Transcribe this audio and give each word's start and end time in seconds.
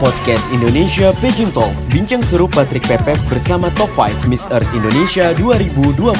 Podcast 0.00 0.48
Indonesia 0.48 1.12
Pageant 1.20 1.52
Talk 1.52 1.76
Bincang 1.92 2.24
seru 2.24 2.48
Patrick 2.48 2.88
Pepep 2.88 3.20
bersama 3.28 3.68
Top 3.76 3.92
5 3.92 4.32
Miss 4.32 4.48
Earth 4.48 4.66
Indonesia 4.72 5.36
2020 5.36 6.16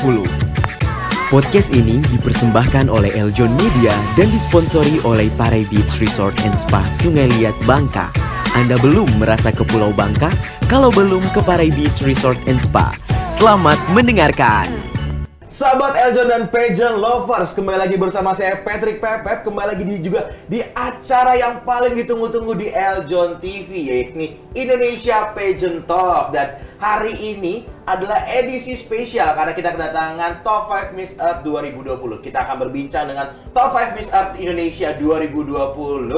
Podcast 1.33 1.73
ini 1.73 1.97
dipersembahkan 2.13 2.93
oleh 2.93 3.09
Eljon 3.17 3.49
Media 3.57 3.97
dan 4.21 4.29
disponsori 4.29 5.01
oleh 5.09 5.33
Parai 5.33 5.65
Beach 5.73 5.97
Resort 5.97 6.37
and 6.45 6.59
Spa 6.59 6.83
Sungai 6.91 7.31
Liat 7.39 7.55
Bangka. 7.71 8.11
Anda 8.59 8.75
belum 8.83 9.07
merasa 9.23 9.55
ke 9.55 9.63
Pulau 9.63 9.95
Bangka? 9.95 10.27
Kalau 10.67 10.91
belum 10.91 11.23
ke 11.31 11.39
Parai 11.39 11.71
Beach 11.71 12.03
Resort 12.03 12.37
and 12.51 12.59
Spa. 12.59 12.91
Selamat 13.31 13.79
mendengarkan. 13.95 14.90
Sahabat 15.51 15.99
Eljon 15.99 16.31
dan 16.31 16.47
Pageant 16.47 17.03
Lovers, 17.03 17.51
kembali 17.59 17.75
lagi 17.75 17.99
bersama 17.99 18.31
saya 18.39 18.63
Patrick 18.63 19.03
Pepep, 19.03 19.43
kembali 19.43 19.75
lagi 19.75 19.83
di, 19.83 19.99
juga 19.99 20.31
di 20.47 20.63
acara 20.63 21.35
yang 21.35 21.67
paling 21.67 21.99
ditunggu-tunggu 21.99 22.55
di 22.55 22.71
Eljon 22.71 23.43
TV, 23.43 23.91
yaitu 23.91 24.39
Indonesia 24.55 25.35
Pageant 25.35 25.83
Talk. 25.91 26.31
Dan 26.31 26.55
hari 26.79 27.19
ini 27.19 27.67
adalah 27.89 28.29
edisi 28.29 28.77
spesial 28.77 29.33
karena 29.33 29.57
kita 29.57 29.73
kedatangan 29.73 30.45
Top 30.45 30.69
5 30.69 30.93
Miss 30.93 31.17
Earth 31.17 31.41
2020. 31.45 32.21
Kita 32.21 32.45
akan 32.45 32.57
berbincang 32.69 33.09
dengan 33.09 33.33
Top 33.57 33.73
5 33.73 33.97
Miss 33.97 34.13
Earth 34.13 34.37
Indonesia 34.37 34.93
2020. 34.97 36.13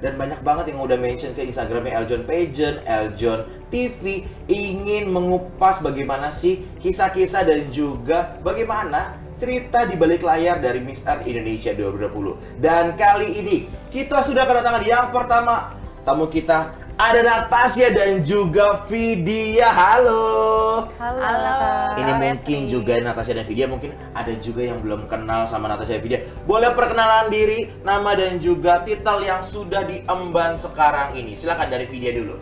Dan 0.00 0.16
banyak 0.16 0.40
banget 0.40 0.72
yang 0.72 0.80
udah 0.80 0.96
mention 0.96 1.34
ke 1.34 1.44
Instagramnya 1.44 2.00
Eljon 2.00 2.24
Pageant, 2.24 2.80
Eljon 2.86 3.44
TV 3.70 4.24
ingin 4.50 5.12
mengupas 5.12 5.84
bagaimana 5.84 6.32
sih 6.32 6.64
kisah-kisah 6.82 7.46
dan 7.46 7.70
juga 7.70 8.40
bagaimana 8.42 9.14
cerita 9.40 9.88
di 9.88 9.96
balik 9.96 10.20
layar 10.20 10.60
dari 10.60 10.84
Miss 10.84 11.04
Earth 11.08 11.24
Indonesia 11.24 11.72
2020. 11.72 12.60
Dan 12.60 12.92
kali 12.96 13.40
ini 13.40 13.56
kita 13.88 14.20
sudah 14.24 14.44
kedatangan 14.44 14.84
yang 14.84 15.08
pertama 15.08 15.72
tamu 16.04 16.28
kita 16.28 16.76
ada 17.00 17.20
Natasha 17.24 17.88
dan 17.88 18.20
juga 18.20 18.84
Vidya. 18.84 19.72
Halo. 19.72 20.84
Halo. 21.00 21.20
Halo. 21.24 21.56
Ini 21.96 22.12
mungkin 22.12 22.60
juga 22.68 23.00
Natasha 23.00 23.32
dan 23.32 23.48
Vidya 23.48 23.64
mungkin 23.64 23.96
ada 24.12 24.36
juga 24.44 24.68
yang 24.68 24.84
belum 24.84 25.08
kenal 25.08 25.48
sama 25.48 25.72
Natasha 25.72 25.96
dan 25.96 26.04
Vidya. 26.04 26.20
Boleh 26.44 26.76
perkenalan 26.76 27.32
diri, 27.32 27.72
nama 27.80 28.12
dan 28.12 28.36
juga 28.36 28.84
titel 28.84 29.24
yang 29.24 29.40
sudah 29.40 29.80
diemban 29.88 30.60
sekarang 30.60 31.16
ini. 31.16 31.32
Silakan 31.32 31.72
dari 31.72 31.88
Vidya 31.88 32.12
dulu. 32.12 32.36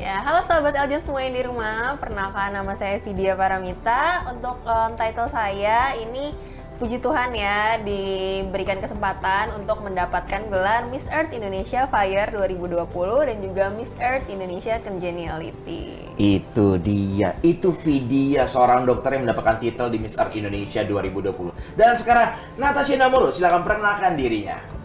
Ya, 0.00 0.16
halo 0.24 0.40
sahabat 0.44 0.76
Eljon 0.76 1.00
semua 1.00 1.24
yang 1.24 1.36
di 1.36 1.44
rumah. 1.44 1.96
Perkenalkan 1.96 2.56
nama 2.56 2.72
saya 2.76 3.00
Vidya 3.00 3.32
Paramita. 3.32 4.28
Untuk 4.28 4.60
um, 4.64 4.92
title 4.96 5.28
saya 5.32 5.96
ini 5.96 6.36
puji 6.80 6.96
Tuhan 6.96 7.36
ya 7.36 7.76
diberikan 7.76 8.80
kesempatan 8.80 9.52
untuk 9.52 9.84
mendapatkan 9.84 10.48
gelar 10.48 10.88
Miss 10.88 11.04
Earth 11.12 11.28
Indonesia 11.36 11.84
Fire 11.84 12.32
2020 12.32 13.28
dan 13.28 13.36
juga 13.44 13.64
Miss 13.68 13.92
Earth 14.00 14.24
Indonesia 14.32 14.80
Congeniality. 14.80 16.08
Itu 16.16 16.80
dia, 16.80 17.36
itu 17.44 17.76
Vidya 17.76 18.48
seorang 18.48 18.88
dokter 18.88 19.20
yang 19.20 19.28
mendapatkan 19.28 19.60
titel 19.60 19.92
di 19.92 20.00
Miss 20.00 20.16
Earth 20.16 20.32
Indonesia 20.32 20.80
2020. 20.80 21.76
Dan 21.76 22.00
sekarang 22.00 22.56
Natasha 22.56 22.96
Namuru, 22.96 23.28
silakan 23.28 23.60
perkenalkan 23.60 24.16
dirinya. 24.16 24.79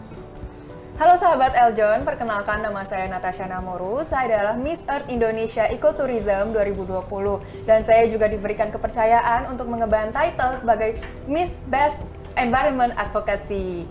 Halo 0.96 1.12
sahabat 1.20 1.52
Eljon, 1.52 2.08
perkenalkan 2.08 2.64
nama 2.64 2.80
saya 2.88 3.04
Natasha 3.04 3.44
Namoru. 3.44 4.00
Saya 4.00 4.32
adalah 4.32 4.56
Miss 4.56 4.80
Earth 4.88 5.04
Indonesia 5.12 5.68
Ecotourism 5.68 6.56
2020 6.56 7.68
dan 7.68 7.84
saya 7.84 8.08
juga 8.08 8.32
diberikan 8.32 8.72
kepercayaan 8.72 9.52
untuk 9.52 9.68
mengemban 9.68 10.08
title 10.08 10.56
sebagai 10.56 10.96
Miss 11.28 11.52
Best 11.68 12.00
Environment 12.40 12.96
Advocacy. 12.96 13.84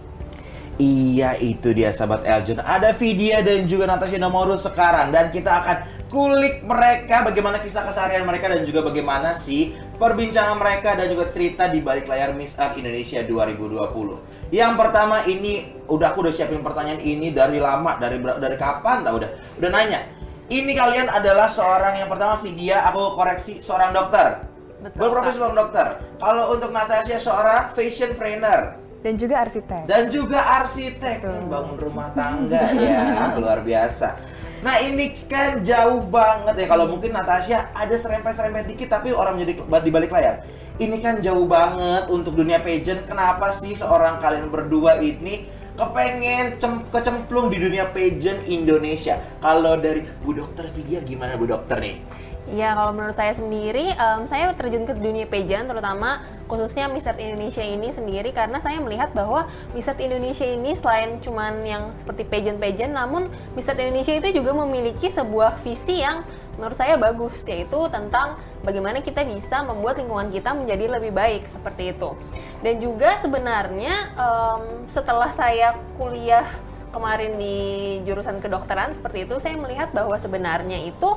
Iya 0.82 1.38
itu 1.38 1.78
dia 1.78 1.94
sahabat 1.94 2.26
Eljon 2.26 2.60
Ada 2.60 2.92
Vidya 2.98 3.46
dan 3.46 3.64
juga 3.64 3.88
Natasha 3.88 4.20
Namoru 4.20 4.60
sekarang 4.60 5.08
Dan 5.08 5.32
kita 5.32 5.64
akan 5.64 5.78
kulik 6.12 6.68
mereka 6.68 7.24
Bagaimana 7.24 7.64
kisah 7.64 7.88
keseharian 7.88 8.28
mereka 8.28 8.52
dan 8.52 8.68
juga 8.68 8.84
bagaimana 8.84 9.40
sih 9.40 9.72
Perbincangan 9.96 10.60
mereka 10.60 11.00
dan 11.00 11.08
juga 11.08 11.32
cerita 11.32 11.72
di 11.72 11.80
balik 11.80 12.12
layar 12.12 12.36
Miss 12.36 12.60
Earth 12.60 12.76
Indonesia 12.76 13.24
2020 13.24 14.52
Yang 14.52 14.74
pertama 14.76 15.24
ini 15.24 15.72
Udah 15.88 16.12
aku 16.12 16.28
udah 16.28 16.34
siapin 16.36 16.60
pertanyaan 16.60 17.00
ini 17.00 17.32
dari 17.32 17.64
lama 17.64 17.96
Dari 17.96 18.20
dari 18.20 18.58
kapan 18.60 19.08
tau 19.08 19.24
udah. 19.24 19.32
Udah 19.56 19.70
nanya 19.72 20.04
Ini 20.52 20.72
kalian 20.76 21.08
adalah 21.08 21.48
seorang 21.48 21.96
yang 21.96 22.12
pertama 22.12 22.36
Vidya 22.44 22.84
Aku 22.92 23.16
koreksi 23.16 23.64
seorang 23.64 23.96
dokter. 23.96 24.44
Betul, 24.84 25.00
Berprofesi 25.10 25.42
seorang 25.42 25.58
dokter. 25.58 25.88
Kalau 26.22 26.44
untuk 26.54 26.70
Natasha 26.70 27.18
seorang 27.18 27.74
fashion 27.74 28.14
trainer. 28.20 28.78
Dan 29.02 29.22
juga 29.22 29.46
arsitek. 29.46 29.86
dan 29.86 30.10
juga 30.10 30.40
arsitek. 30.62 31.18
Betul. 31.22 31.46
bangun 31.46 31.78
rumah 31.78 32.10
tangga 32.18 32.74
ya 32.74 33.38
luar 33.38 33.62
biasa 33.62 34.18
nah 34.66 34.82
ini 34.82 35.14
kan 35.30 35.62
jauh 35.62 36.02
banget 36.10 36.58
ya. 36.58 36.66
Kalau 36.66 36.90
mungkin 36.90 37.14
Natasha 37.14 37.70
ada 37.78 37.94
serempet-serempet 37.94 38.66
dikit 38.66 38.90
tapi 38.90 39.14
orang 39.14 39.38
menjadi 39.38 39.62
di 39.62 39.92
balik 39.94 40.10
layar. 40.10 40.42
Ini 40.82 40.98
kan 41.06 41.22
jauh 41.22 41.46
banget 41.46 42.10
untuk 42.10 42.34
dunia 42.34 42.58
pageant. 42.58 43.06
Kenapa 43.06 43.54
sih 43.54 43.78
seorang 43.78 44.18
kalian 44.18 44.50
berdua 44.50 44.98
ini 44.98 45.46
kepengen 45.78 46.58
cem- 46.58 46.82
kecemplung 46.90 47.54
di 47.54 47.62
dunia 47.62 47.94
pageant 47.94 48.42
Indonesia? 48.50 49.22
Kalau 49.38 49.78
dari 49.78 50.02
Bu 50.26 50.34
Dokter 50.34 50.66
Vidya 50.74 51.06
gimana 51.06 51.38
Bu 51.38 51.46
Dokter 51.46 51.78
nih 51.78 52.02
Ya, 52.46 52.78
kalau 52.78 52.94
menurut 52.94 53.18
saya 53.18 53.34
sendiri, 53.34 53.90
em, 53.90 54.30
saya 54.30 54.54
terjun 54.54 54.86
ke 54.86 54.94
dunia 54.94 55.26
pageant, 55.26 55.66
terutama 55.66 56.22
khususnya 56.46 56.86
Miss 56.86 57.10
Indonesia 57.10 57.66
ini 57.66 57.90
sendiri, 57.90 58.30
karena 58.38 58.62
saya 58.62 58.78
melihat 58.78 59.18
bahwa 59.18 59.50
Miss 59.74 59.90
Indonesia 59.90 60.46
ini 60.46 60.78
selain 60.78 61.18
cuman 61.26 61.66
yang 61.66 61.90
seperti 61.98 62.22
pageant-pageant, 62.30 62.94
namun 62.94 63.34
Miss 63.58 63.66
Indonesia 63.66 64.14
itu 64.14 64.30
juga 64.30 64.54
memiliki 64.62 65.10
sebuah 65.10 65.58
visi 65.66 66.06
yang 66.06 66.22
menurut 66.62 66.78
saya 66.78 67.02
bagus, 67.02 67.34
yaitu 67.50 67.82
tentang 67.90 68.38
bagaimana 68.62 69.02
kita 69.02 69.26
bisa 69.26 69.66
membuat 69.66 69.98
lingkungan 69.98 70.30
kita 70.30 70.54
menjadi 70.54 71.02
lebih 71.02 71.18
baik, 71.18 71.50
seperti 71.50 71.98
itu. 71.98 72.14
Dan 72.62 72.78
juga 72.78 73.18
sebenarnya 73.26 74.14
em, 74.14 74.86
setelah 74.86 75.34
saya 75.34 75.82
kuliah 75.98 76.46
kemarin 76.94 77.42
di 77.42 77.58
jurusan 78.06 78.38
kedokteran 78.38 78.94
seperti 78.94 79.26
itu, 79.26 79.34
saya 79.42 79.58
melihat 79.58 79.90
bahwa 79.98 80.14
sebenarnya 80.22 80.78
itu 80.86 81.10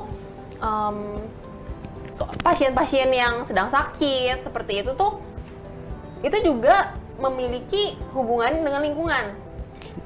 so- 2.11 2.31
pasien-pasien 2.43 3.09
yang 3.11 3.47
sedang 3.47 3.71
sakit 3.71 4.43
seperti 4.43 4.83
itu 4.83 4.91
tuh 4.93 5.19
itu 6.19 6.35
juga 6.43 6.99
memiliki 7.19 7.95
hubungan 8.15 8.63
dengan 8.63 8.83
lingkungan. 8.83 9.25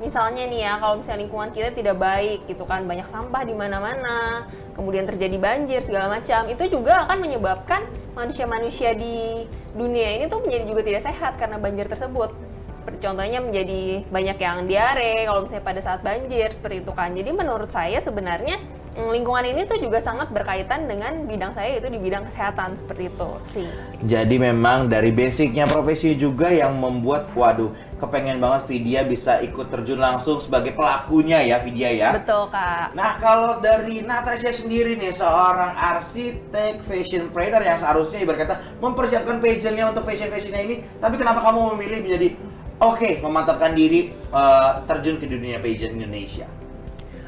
Misalnya 0.01 0.49
nih 0.49 0.67
ya, 0.67 0.73
kalau 0.81 0.99
misalnya 0.99 1.21
lingkungan 1.25 1.49
kita 1.53 1.69
tidak 1.71 1.95
baik 1.95 2.49
gitu 2.49 2.65
kan, 2.67 2.83
banyak 2.83 3.07
sampah 3.07 3.45
di 3.45 3.55
mana-mana, 3.55 4.49
kemudian 4.75 5.07
terjadi 5.07 5.37
banjir 5.37 5.79
segala 5.85 6.11
macam, 6.11 6.49
itu 6.49 6.65
juga 6.67 7.07
akan 7.07 7.17
menyebabkan 7.23 7.87
manusia-manusia 8.17 8.97
di 8.97 9.47
dunia 9.73 10.17
ini 10.17 10.25
tuh 10.27 10.43
menjadi 10.43 10.65
juga 10.69 10.81
tidak 10.85 11.01
sehat 11.07 11.33
karena 11.39 11.57
banjir 11.61 11.87
tersebut. 11.87 12.35
Seperti 12.77 12.99
contohnya 12.99 13.39
menjadi 13.39 14.03
banyak 14.11 14.37
yang 14.43 14.57
diare 14.67 15.23
kalau 15.23 15.47
misalnya 15.47 15.65
pada 15.65 15.81
saat 15.81 15.99
banjir 16.03 16.51
seperti 16.51 16.83
itu 16.83 16.91
kan. 16.91 17.15
Jadi 17.15 17.31
menurut 17.31 17.71
saya 17.71 18.03
sebenarnya 18.03 18.59
lingkungan 18.93 19.41
ini 19.41 19.65
tuh 19.65 19.81
juga 19.81 19.97
sangat 19.97 20.29
berkaitan 20.29 20.85
dengan 20.85 21.25
bidang 21.25 21.57
saya 21.57 21.77
yaitu 21.77 21.89
di 21.89 21.97
bidang 21.97 22.29
kesehatan 22.29 22.77
seperti 22.77 23.09
itu 23.09 23.29
sih. 23.57 23.67
Jadi 24.05 24.37
memang 24.37 24.85
dari 24.85 25.09
basicnya 25.09 25.65
profesi 25.65 26.13
juga 26.13 26.53
yang 26.53 26.77
membuat 26.77 27.33
waduh 27.33 27.73
kepengen 27.97 28.37
banget 28.37 28.69
Vidya 28.69 29.01
bisa 29.01 29.41
ikut 29.41 29.73
terjun 29.73 29.97
langsung 29.97 30.37
sebagai 30.37 30.77
pelakunya 30.77 31.41
ya 31.41 31.57
Vidya 31.65 31.89
ya. 31.89 32.09
Betul 32.13 32.53
kak. 32.53 32.93
Nah 32.93 33.17
kalau 33.17 33.57
dari 33.57 34.05
Natasha 34.05 34.53
sendiri 34.53 34.93
nih 34.93 35.17
seorang 35.17 35.73
arsitek 35.73 36.85
fashion 36.85 37.33
planner 37.33 37.65
yang 37.65 37.81
seharusnya 37.81 38.21
ibarat 38.21 38.45
kata 38.45 38.55
mempersiapkan 38.77 39.41
pageantnya 39.41 39.89
untuk 39.89 40.05
fashion 40.05 40.29
fashionnya 40.29 40.61
ini, 40.69 40.75
tapi 41.01 41.17
kenapa 41.17 41.41
kamu 41.41 41.73
memilih 41.73 41.99
menjadi 42.05 42.27
oke 42.77 43.09
memantapkan 43.25 43.73
diri 43.73 44.13
uh, 44.29 44.85
terjun 44.85 45.17
ke 45.17 45.25
dunia 45.25 45.57
pageant 45.57 45.97
Indonesia? 45.97 46.45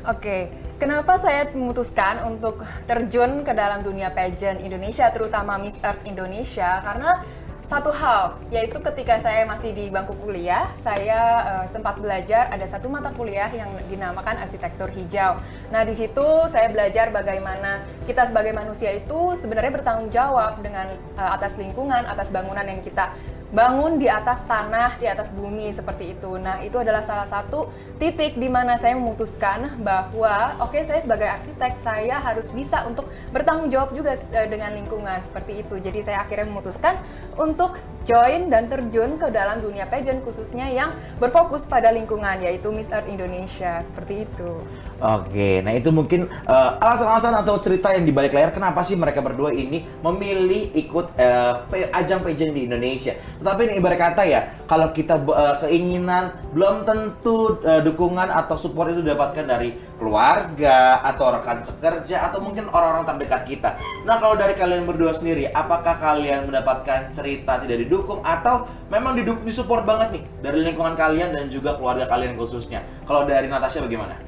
Oke, 0.05 0.53
kenapa 0.79 1.17
saya 1.19 1.47
memutuskan 1.51 2.27
untuk 2.27 2.63
terjun 2.87 3.43
ke 3.43 3.51
dalam 3.55 3.83
dunia 3.83 4.11
pageant 4.11 4.59
Indonesia, 4.59 5.09
terutama 5.11 5.59
Miss 5.59 5.77
Earth 5.81 6.03
Indonesia? 6.03 6.83
Karena 6.83 7.23
satu 7.65 7.89
hal, 7.89 8.37
yaitu 8.53 8.77
ketika 8.77 9.17
saya 9.25 9.41
masih 9.49 9.73
di 9.73 9.89
bangku 9.89 10.13
kuliah, 10.21 10.69
saya 10.77 11.21
eh, 11.41 11.65
sempat 11.73 11.97
belajar 11.97 12.53
ada 12.53 12.61
satu 12.69 12.85
mata 12.93 13.09
kuliah 13.09 13.49
yang 13.49 13.73
dinamakan 13.89 14.37
arsitektur 14.37 14.93
hijau. 14.93 15.41
Nah, 15.73 15.81
di 15.81 15.97
situ 15.97 16.27
saya 16.53 16.69
belajar 16.69 17.09
bagaimana 17.09 17.81
kita 18.05 18.29
sebagai 18.29 18.53
manusia 18.53 18.93
itu 18.93 19.33
sebenarnya 19.41 19.81
bertanggung 19.81 20.13
jawab 20.13 20.61
dengan 20.61 20.93
eh, 20.93 21.29
atas 21.41 21.57
lingkungan, 21.57 22.05
atas 22.05 22.29
bangunan 22.29 22.69
yang 22.69 22.85
kita 22.85 23.09
bangun 23.55 23.95
di 23.95 24.11
atas 24.11 24.43
tanah, 24.43 24.99
di 24.99 25.07
atas 25.07 25.31
bumi 25.31 25.71
seperti 25.71 26.11
itu. 26.11 26.35
Nah, 26.35 26.59
itu 26.59 26.75
adalah 26.75 26.99
salah 26.99 27.23
satu 27.23 27.71
titik 27.95 28.35
di 28.35 28.51
mana 28.51 28.75
saya 28.75 28.99
memutuskan 28.99 29.79
bahwa 29.79 30.59
oke 30.59 30.75
saya 30.83 30.99
sebagai 30.99 31.23
arsitek 31.23 31.79
saya 31.79 32.19
harus 32.19 32.51
bisa 32.51 32.83
untuk 32.83 33.07
bertanggung 33.31 33.71
jawab 33.71 33.95
juga 33.95 34.19
eh, 34.35 34.47
dengan 34.51 34.75
lingkungan 34.75 35.23
seperti 35.23 35.63
itu. 35.63 35.79
Jadi 35.79 36.03
saya 36.03 36.27
akhirnya 36.27 36.51
memutuskan 36.51 36.99
untuk 37.39 37.79
join 38.05 38.53
dan 38.53 38.69
terjun 38.69 39.17
ke 39.17 39.33
dalam 39.33 39.59
dunia 39.59 39.89
pageant 39.89 40.21
khususnya 40.21 40.69
yang 40.69 40.93
berfokus 41.17 41.65
pada 41.65 41.89
lingkungan 41.89 42.37
yaitu 42.39 42.69
Miss 42.69 42.87
Earth 42.93 43.09
Indonesia 43.09 43.81
seperti 43.81 44.29
itu. 44.29 44.51
Oke, 44.95 45.59
nah 45.59 45.75
itu 45.75 45.91
mungkin 45.91 46.31
uh, 46.47 46.79
alasan-alasan 46.79 47.43
atau 47.43 47.59
cerita 47.59 47.91
yang 47.91 48.07
dibalik 48.07 48.31
layar 48.31 48.55
kenapa 48.55 48.79
sih 48.85 48.95
mereka 48.95 49.19
berdua 49.19 49.51
ini 49.51 49.83
memilih 49.99 50.71
ikut 50.71 51.19
uh, 51.19 51.67
ajang 51.91 52.23
pageant 52.23 52.55
di 52.55 52.63
Indonesia. 52.63 53.11
Tetapi 53.43 53.59
ini 53.67 53.73
ibarat 53.83 53.99
kata 53.99 54.23
ya, 54.23 54.63
kalau 54.69 54.95
kita 54.95 55.19
uh, 55.19 55.59
keinginan 55.67 56.31
belum 56.55 56.87
tentu 56.87 57.59
uh, 57.59 57.83
dukungan 57.83 58.31
atau 58.31 58.55
support 58.55 58.95
itu 58.95 59.03
dapatkan 59.03 59.43
dari 59.43 59.75
keluarga 59.95 61.03
atau 61.03 61.39
rekan 61.39 61.63
sekerja 61.63 62.31
atau 62.31 62.43
mungkin 62.43 62.67
orang-orang 62.71 63.07
terdekat 63.15 63.41
kita. 63.47 63.69
Nah 64.03 64.19
kalau 64.19 64.35
dari 64.35 64.55
kalian 64.55 64.83
berdua 64.83 65.15
sendiri, 65.15 65.51
apakah 65.51 65.95
kalian 65.99 66.47
mendapatkan 66.47 67.11
cerita 67.15 67.59
tidak 67.63 67.83
didukung 67.95 68.19
atau 68.27 68.67
memang 68.91 69.15
didukung 69.15 69.47
disupport 69.47 69.87
banget 69.87 70.19
nih 70.19 70.23
dari 70.43 70.59
lingkungan 70.67 70.99
kalian 70.99 71.31
dan 71.31 71.47
juga 71.47 71.79
keluarga 71.79 72.11
kalian 72.11 72.35
khususnya? 72.35 72.83
Kalau 73.07 73.23
dari 73.23 73.47
Natasha 73.47 73.79
bagaimana? 73.79 74.19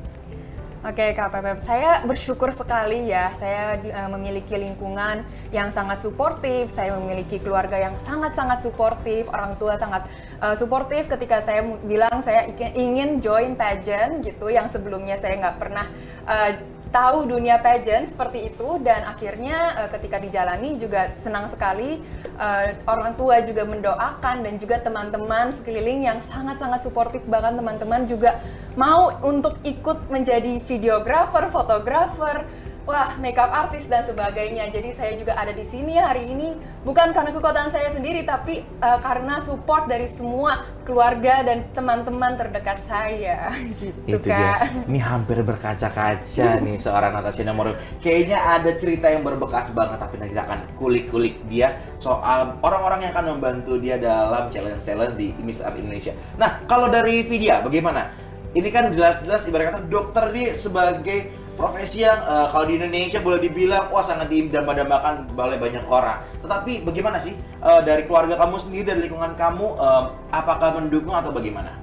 Oke 0.88 1.12
Kak 1.20 1.36
Pepep, 1.36 1.60
saya 1.68 2.00
bersyukur 2.08 2.48
sekali 2.56 3.12
ya 3.12 3.36
saya 3.36 3.76
uh, 3.76 4.08
memiliki 4.16 4.56
lingkungan 4.56 5.26
yang 5.52 5.68
sangat 5.68 6.00
suportif, 6.00 6.72
saya 6.72 6.96
memiliki 6.96 7.44
keluarga 7.44 7.76
yang 7.76 7.98
sangat-sangat 8.08 8.64
suportif, 8.64 9.28
orang 9.28 9.60
tua 9.60 9.76
sangat 9.76 10.08
uh, 10.40 10.56
suportif 10.56 11.12
ketika 11.12 11.44
saya 11.44 11.66
bilang 11.84 12.24
saya 12.24 12.48
ingin 12.72 13.20
join 13.20 13.60
pageant 13.60 14.24
gitu 14.24 14.48
yang 14.48 14.72
sebelumnya 14.72 15.20
saya 15.20 15.36
nggak 15.42 15.58
pernah 15.60 15.92
uh, 16.24 16.56
tahu 16.90 17.28
dunia 17.28 17.60
pageant 17.60 18.08
seperti 18.08 18.54
itu 18.54 18.80
dan 18.84 19.04
akhirnya 19.06 19.86
uh, 19.86 19.90
ketika 19.96 20.18
dijalani 20.22 20.80
juga 20.80 21.12
senang 21.12 21.48
sekali. 21.52 22.00
Uh, 22.38 22.78
orang 22.86 23.18
tua 23.18 23.42
juga 23.42 23.66
mendoakan 23.66 24.46
dan 24.46 24.62
juga 24.62 24.78
teman-teman 24.82 25.50
sekeliling 25.52 26.06
yang 26.06 26.20
sangat-sangat 26.22 26.86
suportif 26.86 27.26
bahkan 27.26 27.58
teman-teman 27.58 28.06
juga 28.06 28.38
mau 28.78 29.10
untuk 29.26 29.58
ikut 29.66 30.06
menjadi 30.14 30.62
videografer, 30.62 31.50
fotografer, 31.50 32.46
wah 32.88 33.12
makeup 33.20 33.52
artis 33.52 33.92
dan 33.92 34.08
sebagainya. 34.08 34.72
Jadi 34.72 34.96
saya 34.96 35.20
juga 35.20 35.36
ada 35.36 35.52
di 35.52 35.68
sini 35.68 36.00
hari 36.00 36.32
ini 36.32 36.56
bukan 36.88 37.12
karena 37.12 37.36
kekuatan 37.36 37.68
saya 37.68 37.92
sendiri 37.92 38.24
tapi 38.24 38.64
uh, 38.80 39.04
karena 39.04 39.44
support 39.44 39.92
dari 39.92 40.08
semua 40.08 40.64
keluarga 40.88 41.44
dan 41.44 41.68
teman-teman 41.76 42.40
terdekat 42.40 42.80
saya 42.88 43.52
gitu 43.84 44.00
Itu 44.08 44.18
Kak. 44.24 44.32
Dia. 44.32 44.56
Ini 44.88 45.00
hampir 45.04 45.44
berkaca-kaca 45.44 46.64
nih 46.64 46.80
seorang 46.88 47.12
Natasha 47.12 47.44
Nomor. 47.44 47.76
Kayaknya 48.00 48.40
ada 48.40 48.72
cerita 48.80 49.12
yang 49.12 49.28
berbekas 49.28 49.76
banget 49.76 50.00
tapi 50.00 50.16
nanti 50.16 50.32
kita 50.32 50.48
akan 50.48 50.60
kulik-kulik 50.80 51.44
dia 51.52 51.76
soal 52.00 52.56
orang-orang 52.64 53.04
yang 53.04 53.12
akan 53.12 53.36
membantu 53.36 53.76
dia 53.76 54.00
dalam 54.00 54.48
challenge-challenge 54.48 55.20
di 55.20 55.36
Miss 55.44 55.60
Earth 55.60 55.76
Indonesia. 55.76 56.16
Nah, 56.40 56.64
kalau 56.72 56.88
dari 56.88 57.20
Vidya 57.28 57.60
bagaimana? 57.60 58.28
ini 58.56 58.70
kan 58.74 58.90
jelas-jelas 58.90 59.46
ibarat 59.46 59.76
kata 59.76 59.86
dokter 59.86 60.34
ini 60.34 60.56
sebagai 60.58 61.30
profesi 61.58 62.06
yang 62.06 62.22
uh, 62.22 62.48
kalau 62.54 62.70
di 62.70 62.78
Indonesia 62.78 63.18
boleh 63.18 63.42
dibilang 63.42 63.90
wah 63.90 64.06
sangat 64.06 64.30
diidam-idamkan 64.30 65.26
oleh 65.34 65.58
banyak 65.58 65.84
orang. 65.90 66.22
Tetapi 66.46 66.86
bagaimana 66.86 67.18
sih 67.18 67.34
uh, 67.66 67.82
dari 67.82 68.06
keluarga 68.06 68.38
kamu 68.38 68.62
sendiri 68.62 68.94
dari 68.94 69.10
lingkungan 69.10 69.34
kamu 69.34 69.66
uh, 69.76 70.14
apakah 70.30 70.78
mendukung 70.78 71.18
atau 71.18 71.34
bagaimana? 71.34 71.74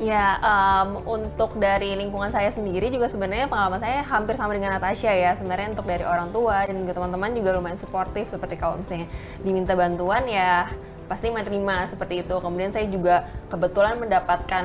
Ya, 0.00 0.40
um, 0.40 1.04
untuk 1.04 1.60
dari 1.60 1.92
lingkungan 1.92 2.32
saya 2.32 2.48
sendiri 2.48 2.88
juga 2.88 3.12
sebenarnya 3.12 3.52
pengalaman 3.52 3.84
saya 3.84 4.00
hampir 4.00 4.32
sama 4.32 4.56
dengan 4.56 4.80
Natasha 4.80 5.12
ya. 5.12 5.36
Sebenarnya 5.36 5.76
untuk 5.76 5.84
dari 5.84 6.08
orang 6.08 6.32
tua 6.32 6.64
dan 6.64 6.80
juga 6.80 6.96
teman-teman 6.96 7.36
juga 7.36 7.52
lumayan 7.52 7.76
suportif 7.76 8.32
seperti 8.32 8.56
kalau 8.56 8.80
misalnya 8.80 9.12
diminta 9.44 9.76
bantuan 9.76 10.24
ya 10.24 10.72
pasti 11.04 11.28
menerima 11.28 11.92
seperti 11.92 12.24
itu. 12.24 12.32
Kemudian 12.32 12.72
saya 12.72 12.88
juga 12.88 13.28
kebetulan 13.52 14.00
mendapatkan 14.00 14.64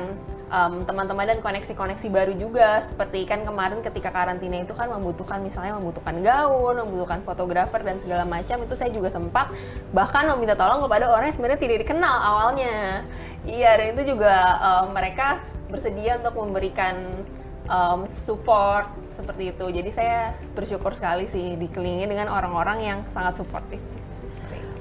um, 0.50 0.86
teman-teman 0.86 1.26
dan 1.26 1.38
koneksi-koneksi 1.42 2.06
baru 2.10 2.32
juga. 2.38 2.82
Seperti 2.84 3.26
kan 3.26 3.42
kemarin 3.42 3.82
ketika 3.82 4.10
karantina 4.10 4.62
itu 4.62 4.74
kan 4.74 4.90
membutuhkan 4.90 5.42
misalnya 5.42 5.78
membutuhkan 5.78 6.18
gaun, 6.22 6.74
membutuhkan 6.86 7.20
fotografer 7.26 7.80
dan 7.82 7.98
segala 8.02 8.24
macam 8.26 8.62
itu 8.62 8.74
saya 8.78 8.90
juga 8.90 9.10
sempat 9.10 9.50
bahkan 9.90 10.26
meminta 10.34 10.54
tolong 10.54 10.82
kepada 10.84 11.10
orang 11.10 11.30
yang 11.30 11.36
sebenarnya 11.36 11.60
tidak 11.60 11.78
dikenal 11.86 12.16
awalnya. 12.22 13.06
Iya 13.46 13.70
dan 13.78 13.86
itu 13.94 14.02
juga 14.16 14.34
um, 14.58 14.94
mereka 14.94 15.42
bersedia 15.66 16.18
untuk 16.22 16.34
memberikan 16.38 16.94
um, 17.66 18.06
support 18.06 18.90
seperti 19.14 19.54
itu. 19.54 19.66
Jadi 19.70 19.90
saya 19.94 20.34
bersyukur 20.54 20.94
sekali 20.94 21.26
sih 21.26 21.58
dikelilingi 21.58 22.06
dengan 22.06 22.30
orang-orang 22.30 22.78
yang 22.82 22.98
sangat 23.10 23.38
suportif 23.42 23.82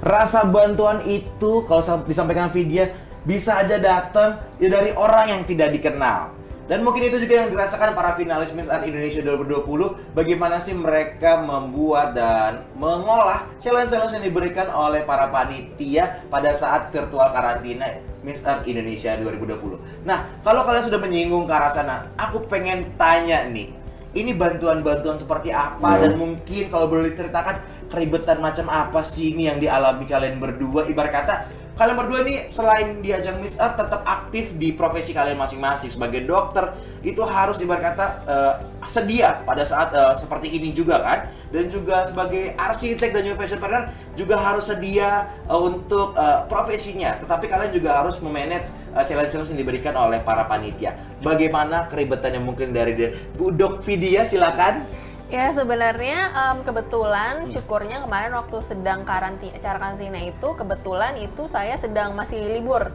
rasa 0.04 0.44
bantuan 0.46 1.02
itu 1.08 1.64
kalau 1.66 1.82
disampaikan 2.06 2.52
Vidya 2.52 2.92
bisa 3.26 3.66
aja 3.66 3.82
datang 3.82 4.38
ya 4.62 4.70
dari 4.70 4.94
orang 4.94 5.34
yang 5.34 5.42
tidak 5.44 5.74
dikenal. 5.74 6.46
Dan 6.66 6.82
mungkin 6.82 7.06
itu 7.06 7.22
juga 7.22 7.46
yang 7.46 7.54
dirasakan 7.54 7.94
para 7.94 8.18
finalis 8.18 8.50
Miss 8.50 8.66
Art 8.66 8.90
Indonesia 8.90 9.22
2020 9.22 10.18
Bagaimana 10.18 10.58
sih 10.58 10.74
mereka 10.74 11.38
membuat 11.38 12.18
dan 12.18 12.66
mengolah 12.74 13.46
challenge-challenge 13.62 14.18
yang 14.18 14.26
diberikan 14.26 14.74
oleh 14.74 15.06
para 15.06 15.30
panitia 15.30 16.26
pada 16.26 16.58
saat 16.58 16.90
virtual 16.90 17.30
karantina 17.30 18.02
Miss 18.26 18.42
Art 18.42 18.66
Indonesia 18.66 19.14
2020 19.14 20.10
Nah, 20.10 20.26
kalau 20.42 20.66
kalian 20.66 20.90
sudah 20.90 20.98
menyinggung 20.98 21.46
ke 21.46 21.54
arah 21.54 21.70
sana 21.70 22.10
Aku 22.18 22.50
pengen 22.50 22.98
tanya 22.98 23.46
nih 23.46 23.70
Ini 24.18 24.34
bantuan-bantuan 24.34 25.22
seperti 25.22 25.54
apa? 25.54 26.02
Dan 26.02 26.18
mungkin 26.18 26.74
kalau 26.74 26.90
boleh 26.90 27.14
diceritakan 27.14 27.62
keribetan 27.94 28.42
macam 28.42 28.74
apa 28.74 29.06
sih 29.06 29.38
ini 29.38 29.54
yang 29.54 29.62
dialami 29.62 30.10
kalian 30.10 30.42
berdua? 30.42 30.90
Ibarat 30.90 31.14
kata 31.14 31.36
kalian 31.76 31.98
berdua 32.00 32.20
ini 32.24 32.48
selain 32.48 33.04
di 33.04 33.12
ajang 33.12 33.44
Miss 33.44 33.60
Earth 33.60 33.76
tetap 33.76 34.08
aktif 34.08 34.56
di 34.56 34.72
profesi 34.72 35.12
kalian 35.12 35.36
masing-masing. 35.36 35.92
Sebagai 35.92 36.24
dokter 36.24 36.72
itu 37.04 37.20
harus 37.22 37.60
ibarat 37.60 38.00
uh, 38.00 38.64
sedia 38.88 39.44
pada 39.44 39.68
saat 39.68 39.92
uh, 39.92 40.16
seperti 40.16 40.56
ini 40.56 40.72
juga 40.72 41.04
kan? 41.04 41.20
Dan 41.52 41.68
juga 41.68 42.08
sebagai 42.08 42.56
arsitek 42.56 43.12
dan 43.12 43.22
juga 43.28 43.36
fashion 43.44 43.60
partner 43.60 43.92
juga 44.16 44.36
harus 44.40 44.72
sedia 44.72 45.28
uh, 45.52 45.60
untuk 45.60 46.16
uh, 46.16 46.48
profesinya. 46.48 47.20
Tetapi 47.20 47.46
kalian 47.52 47.72
juga 47.76 48.00
harus 48.00 48.24
memanage 48.24 48.72
uh, 48.96 49.04
challenge-challenge 49.04 49.52
yang 49.52 49.60
diberikan 49.60 49.94
oleh 50.00 50.24
para 50.24 50.48
panitia. 50.48 50.96
Bagaimana 51.20 51.92
keribetan 51.92 52.40
yang 52.40 52.48
mungkin 52.48 52.72
dari 52.72 52.96
Bu 53.36 53.52
Dok 53.52 53.84
Vidya 53.84 54.24
silakan 54.24 54.88
Ya 55.26 55.50
sebenarnya 55.50 56.30
um, 56.38 56.62
kebetulan 56.62 57.50
syukurnya 57.50 58.06
kemarin 58.06 58.38
waktu 58.38 58.62
sedang 58.62 59.02
karantina 59.10 59.58
acara 59.58 59.82
karantina 59.82 60.22
itu 60.22 60.48
kebetulan 60.54 61.18
itu 61.18 61.50
saya 61.50 61.74
sedang 61.82 62.14
masih 62.14 62.46
libur. 62.46 62.94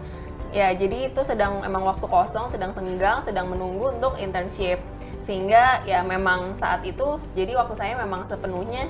Ya 0.54 0.70
jadi 0.70 1.10
itu 1.10 1.26
sedang 1.26 1.66
emang 1.66 1.82
waktu 1.82 2.06
kosong, 2.06 2.46
sedang 2.54 2.70
senggang, 2.70 3.18
sedang 3.26 3.50
menunggu 3.50 3.98
untuk 3.98 4.14
internship. 4.22 4.78
Sehingga 5.26 5.82
ya 5.82 6.06
memang 6.06 6.54
saat 6.54 6.86
itu 6.86 7.18
jadi 7.34 7.58
waktu 7.58 7.74
saya 7.74 7.98
memang 7.98 8.22
sepenuhnya 8.30 8.86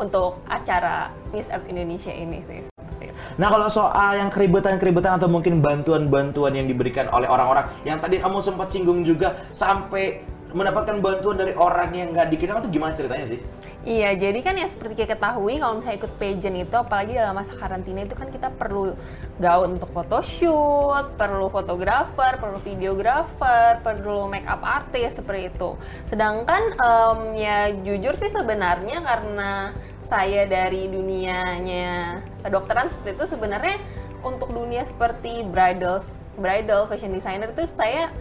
untuk 0.00 0.40
acara 0.48 1.12
Miss 1.36 1.52
Earth 1.52 1.68
Indonesia 1.68 2.16
ini 2.16 2.40
sih. 2.48 2.72
Nah 3.36 3.48
kalau 3.52 3.68
soal 3.68 4.18
yang 4.18 4.32
keribetan-keribetan 4.32 5.20
atau 5.20 5.28
mungkin 5.28 5.60
bantuan-bantuan 5.60 6.56
yang 6.56 6.64
diberikan 6.64 7.12
oleh 7.12 7.28
orang-orang 7.28 7.68
yang 7.84 8.00
tadi 8.00 8.18
kamu 8.18 8.40
sempat 8.40 8.72
singgung 8.72 9.04
juga 9.04 9.36
sampai 9.52 10.33
mendapatkan 10.54 11.02
bantuan 11.02 11.34
dari 11.34 11.52
orang 11.58 11.90
yang 11.90 12.14
nggak 12.14 12.30
dikenal 12.30 12.62
itu 12.62 12.78
gimana 12.78 12.94
ceritanya 12.94 13.26
sih? 13.26 13.42
Iya, 13.84 14.16
jadi 14.16 14.38
kan 14.40 14.54
ya 14.56 14.64
seperti 14.70 15.04
kita 15.04 15.18
ketahui 15.18 15.60
kalau 15.60 15.76
misalnya 15.76 15.98
ikut 16.00 16.12
pageant 16.16 16.56
itu, 16.56 16.76
apalagi 16.78 17.12
dalam 17.18 17.34
masa 17.36 17.52
karantina 17.58 18.06
itu 18.06 18.16
kan 18.16 18.32
kita 18.32 18.48
perlu 18.54 18.96
gaun 19.42 19.76
untuk 19.76 19.90
photoshoot, 19.92 21.18
perlu 21.18 21.50
fotografer, 21.50 22.38
perlu 22.40 22.62
videografer, 22.64 23.82
perlu 23.82 24.30
make 24.30 24.46
up 24.48 24.62
artist 24.64 25.20
seperti 25.20 25.52
itu. 25.52 25.76
Sedangkan 26.08 26.78
um, 26.80 27.34
ya 27.36 27.68
jujur 27.74 28.14
sih 28.16 28.30
sebenarnya 28.32 29.04
karena 29.04 29.74
saya 30.06 30.46
dari 30.46 30.86
dunianya 30.86 32.22
kedokteran 32.46 32.92
seperti 32.92 33.18
itu 33.18 33.24
sebenarnya 33.34 33.76
untuk 34.24 34.52
dunia 34.52 34.84
seperti 34.86 35.44
bridal 35.44 36.00
bridal 36.36 36.86
fashion 36.88 37.12
designer 37.12 37.50
itu 37.52 37.64
saya 37.68 38.12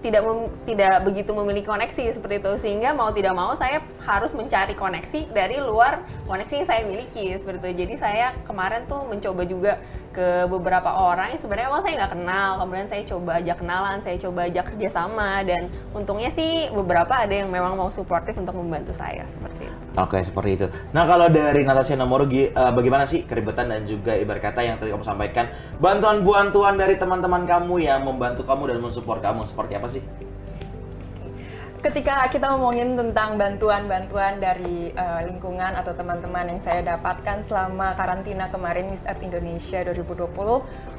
tidak 0.00 0.24
mem, 0.24 0.48
tidak 0.64 1.04
begitu 1.04 1.30
memiliki 1.36 1.68
koneksi 1.68 2.04
seperti 2.16 2.40
itu. 2.40 2.52
Sehingga 2.56 2.96
mau 2.96 3.12
tidak 3.12 3.36
mau 3.36 3.52
saya 3.56 3.84
harus 4.04 4.32
mencari 4.32 4.72
koneksi 4.72 5.30
dari 5.32 5.60
luar 5.60 6.00
koneksi 6.24 6.64
yang 6.64 6.68
saya 6.68 6.82
miliki 6.88 7.36
seperti 7.36 7.60
itu. 7.60 7.70
Jadi 7.86 7.94
saya 8.00 8.26
kemarin 8.48 8.88
tuh 8.88 9.04
mencoba 9.06 9.42
juga 9.44 9.72
ke 10.10 10.50
beberapa 10.50 10.90
orang 10.90 11.30
yang 11.30 11.40
sebenarnya 11.40 11.68
awal 11.70 11.82
saya 11.86 11.94
nggak 12.02 12.12
kenal 12.18 12.50
kemudian 12.58 12.88
saya 12.90 13.02
coba 13.06 13.30
ajak 13.38 13.56
kenalan 13.62 13.98
saya 14.02 14.16
coba 14.18 14.40
ajak 14.50 14.64
kerjasama 14.74 15.30
dan 15.46 15.62
untungnya 15.94 16.30
sih 16.34 16.66
beberapa 16.74 17.14
ada 17.14 17.30
yang 17.30 17.46
memang 17.46 17.78
mau 17.78 17.94
suportif 17.94 18.34
untuk 18.34 18.58
membantu 18.58 18.90
saya 18.90 19.22
seperti 19.30 19.70
itu. 19.70 19.76
Oke 19.94 20.18
seperti 20.22 20.50
itu. 20.58 20.66
Nah 20.90 21.06
kalau 21.06 21.30
dari 21.30 21.62
Natasha 21.62 21.94
Nomoro 21.94 22.26
uh, 22.26 22.72
bagaimana 22.74 23.06
sih 23.06 23.22
keribetan 23.22 23.70
dan 23.70 23.86
juga 23.86 24.18
ibarat 24.18 24.42
kata 24.42 24.60
yang 24.66 24.76
tadi 24.82 24.90
kamu 24.90 25.06
sampaikan? 25.06 25.46
Bantuan-bantuan 25.78 26.74
dari 26.74 26.98
teman-teman 26.98 27.46
kamu 27.46 27.74
yang 27.82 28.02
membantu 28.02 28.42
kamu 28.42 28.74
dan 28.74 28.78
mensupport 28.82 29.20
kamu 29.22 29.46
seperti 29.46 29.72
apa 29.78 29.88
sih 29.90 30.02
ketika 31.80 32.28
kita 32.28 32.52
ngomongin 32.52 32.92
tentang 32.92 33.40
bantuan-bantuan 33.40 34.36
dari 34.36 34.92
uh, 34.92 35.24
lingkungan 35.24 35.72
atau 35.72 35.96
teman-teman 35.96 36.52
yang 36.52 36.60
saya 36.60 36.84
dapatkan 36.84 37.40
selama 37.40 37.96
karantina 37.96 38.52
kemarin 38.52 38.92
Miss 38.92 39.00
Earth 39.08 39.24
Indonesia 39.24 39.80
2020, 39.88 40.28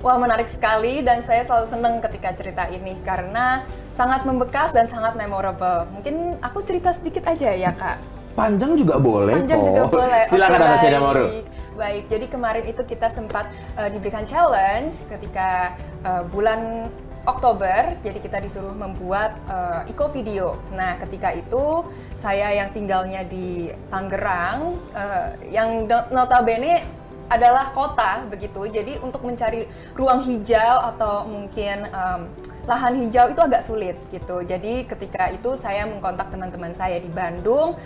wah 0.01 0.17
menarik 0.17 0.50
sekali 0.50 1.05
dan 1.05 1.21
saya 1.21 1.45
selalu 1.45 1.67
senang 1.69 1.95
ketika 2.01 2.33
cerita 2.33 2.63
ini 2.73 2.97
karena 3.05 3.61
sangat 3.93 4.25
membekas 4.25 4.73
dan 4.73 4.89
sangat 4.89 5.13
memorable. 5.13 5.85
Mungkin 5.93 6.41
aku 6.41 6.65
cerita 6.65 6.89
sedikit 6.97 7.29
aja 7.29 7.53
ya 7.53 7.71
kak. 7.77 8.01
Panjang 8.33 8.73
juga 8.79 8.97
boleh 8.97 9.38
Panjang 9.38 9.61
juga 9.61 9.83
boleh. 9.85 10.23
Silakan 10.33 10.61
okay. 10.65 11.45
Baik, 11.77 12.03
jadi 12.09 12.25
kemarin 12.27 12.65
itu 12.67 12.81
kita 12.83 13.07
sempat 13.13 13.47
uh, 13.77 13.88
diberikan 13.88 14.25
challenge 14.25 14.97
ketika 15.07 15.77
uh, 16.03 16.21
bulan 16.29 16.89
Oktober, 17.21 18.01
jadi 18.01 18.17
kita 18.17 18.41
disuruh 18.41 18.73
membuat 18.73 19.37
uh, 19.45 19.85
eco 19.85 20.09
video. 20.09 20.57
Nah, 20.73 20.97
ketika 21.05 21.37
itu 21.37 21.85
saya 22.17 22.49
yang 22.57 22.73
tinggalnya 22.73 23.21
di 23.29 23.69
Tangerang, 23.93 24.73
uh, 24.97 25.37
yang 25.53 25.85
notabene 26.09 26.81
adalah 27.29 27.71
kota 27.77 28.25
begitu. 28.27 28.67
Jadi 28.67 28.97
untuk 28.99 29.21
mencari 29.23 29.69
ruang 29.93 30.25
hijau 30.25 30.75
atau 30.97 31.23
mungkin 31.29 31.87
um, 31.93 32.21
lahan 32.67 33.05
hijau 33.05 33.31
itu 33.31 33.41
agak 33.41 33.63
sulit 33.63 33.97
gitu. 34.11 34.43
Jadi 34.43 34.89
ketika 34.89 35.31
itu 35.31 35.55
saya 35.55 35.87
mengkontak 35.87 36.27
teman-teman 36.33 36.75
saya 36.75 36.99
di 36.99 37.07
Bandung 37.07 37.79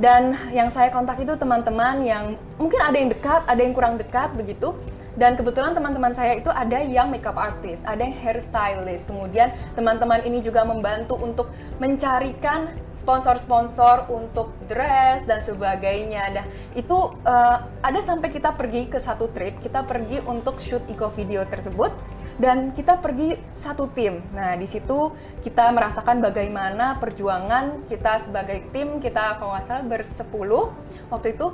dan 0.00 0.36
yang 0.54 0.72
saya 0.72 0.88
kontak 0.88 1.20
itu 1.20 1.36
teman-teman 1.36 2.00
yang 2.06 2.24
mungkin 2.56 2.80
ada 2.80 2.96
yang 2.96 3.10
dekat, 3.12 3.42
ada 3.44 3.60
yang 3.60 3.74
kurang 3.76 4.00
dekat 4.00 4.32
begitu 4.38 4.72
dan 5.12 5.36
kebetulan 5.36 5.76
teman-teman 5.76 6.16
saya 6.16 6.40
itu 6.40 6.48
ada 6.48 6.80
yang 6.80 7.12
makeup 7.12 7.36
artist, 7.36 7.84
ada 7.84 8.00
yang 8.00 8.16
hairstylist. 8.16 9.04
Kemudian 9.04 9.52
teman-teman 9.76 10.24
ini 10.24 10.40
juga 10.40 10.64
membantu 10.64 11.20
untuk 11.20 11.52
mencarikan 11.76 12.72
sponsor-sponsor 12.96 14.08
untuk 14.08 14.56
dress 14.70 15.20
dan 15.28 15.44
sebagainya. 15.44 16.22
Nah, 16.32 16.46
itu 16.72 16.96
uh, 17.28 17.58
ada 17.84 18.00
sampai 18.00 18.32
kita 18.32 18.56
pergi 18.56 18.88
ke 18.88 18.96
satu 18.96 19.28
trip, 19.36 19.60
kita 19.60 19.84
pergi 19.84 20.24
untuk 20.24 20.56
shoot 20.62 20.80
eco 20.88 21.12
video 21.12 21.44
tersebut 21.44 21.92
dan 22.40 22.72
kita 22.72 22.96
pergi 22.96 23.36
satu 23.52 23.92
tim. 23.92 24.24
Nah, 24.32 24.56
di 24.56 24.64
situ 24.64 25.12
kita 25.44 25.68
merasakan 25.76 26.24
bagaimana 26.24 26.96
perjuangan 26.96 27.84
kita 27.84 28.24
sebagai 28.24 28.64
tim, 28.72 28.96
kita 29.02 29.36
kalau 29.36 29.52
nggak 29.52 29.66
salah 29.68 29.84
bersepuluh 29.84 30.72
waktu 31.12 31.36
itu 31.36 31.52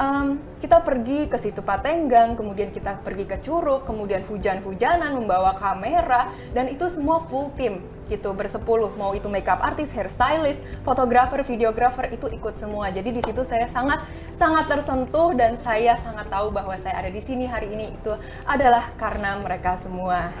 um, 0.00 0.40
kita 0.58 0.80
pergi 0.80 1.28
ke 1.28 1.36
situ 1.36 1.60
Patenggang, 1.60 2.34
kemudian 2.34 2.72
kita 2.72 2.98
pergi 3.04 3.28
ke 3.28 3.36
Curug, 3.44 3.84
kemudian 3.84 4.24
hujan-hujanan 4.24 5.20
membawa 5.20 5.54
kamera 5.60 6.32
dan 6.56 6.72
itu 6.72 6.88
semua 6.88 7.20
full 7.28 7.52
team 7.54 7.84
gitu 8.10 8.34
bersepuluh 8.34 8.90
mau 8.98 9.14
itu 9.14 9.30
makeup 9.30 9.62
artist, 9.62 9.94
hairstylist, 9.94 10.58
fotografer, 10.82 11.46
videografer 11.46 12.10
itu 12.10 12.26
ikut 12.26 12.58
semua. 12.58 12.90
Jadi 12.90 13.14
di 13.14 13.22
situ 13.22 13.46
saya 13.46 13.70
sangat 13.70 14.02
sangat 14.34 14.66
tersentuh 14.66 15.30
dan 15.38 15.54
saya 15.62 15.94
sangat 15.94 16.26
tahu 16.26 16.50
bahwa 16.50 16.74
saya 16.82 16.98
ada 16.98 17.10
di 17.12 17.22
sini 17.22 17.46
hari 17.46 17.70
ini 17.70 17.94
itu 17.94 18.10
adalah 18.50 18.82
karena 18.98 19.38
mereka 19.38 19.78
semua. 19.78 20.34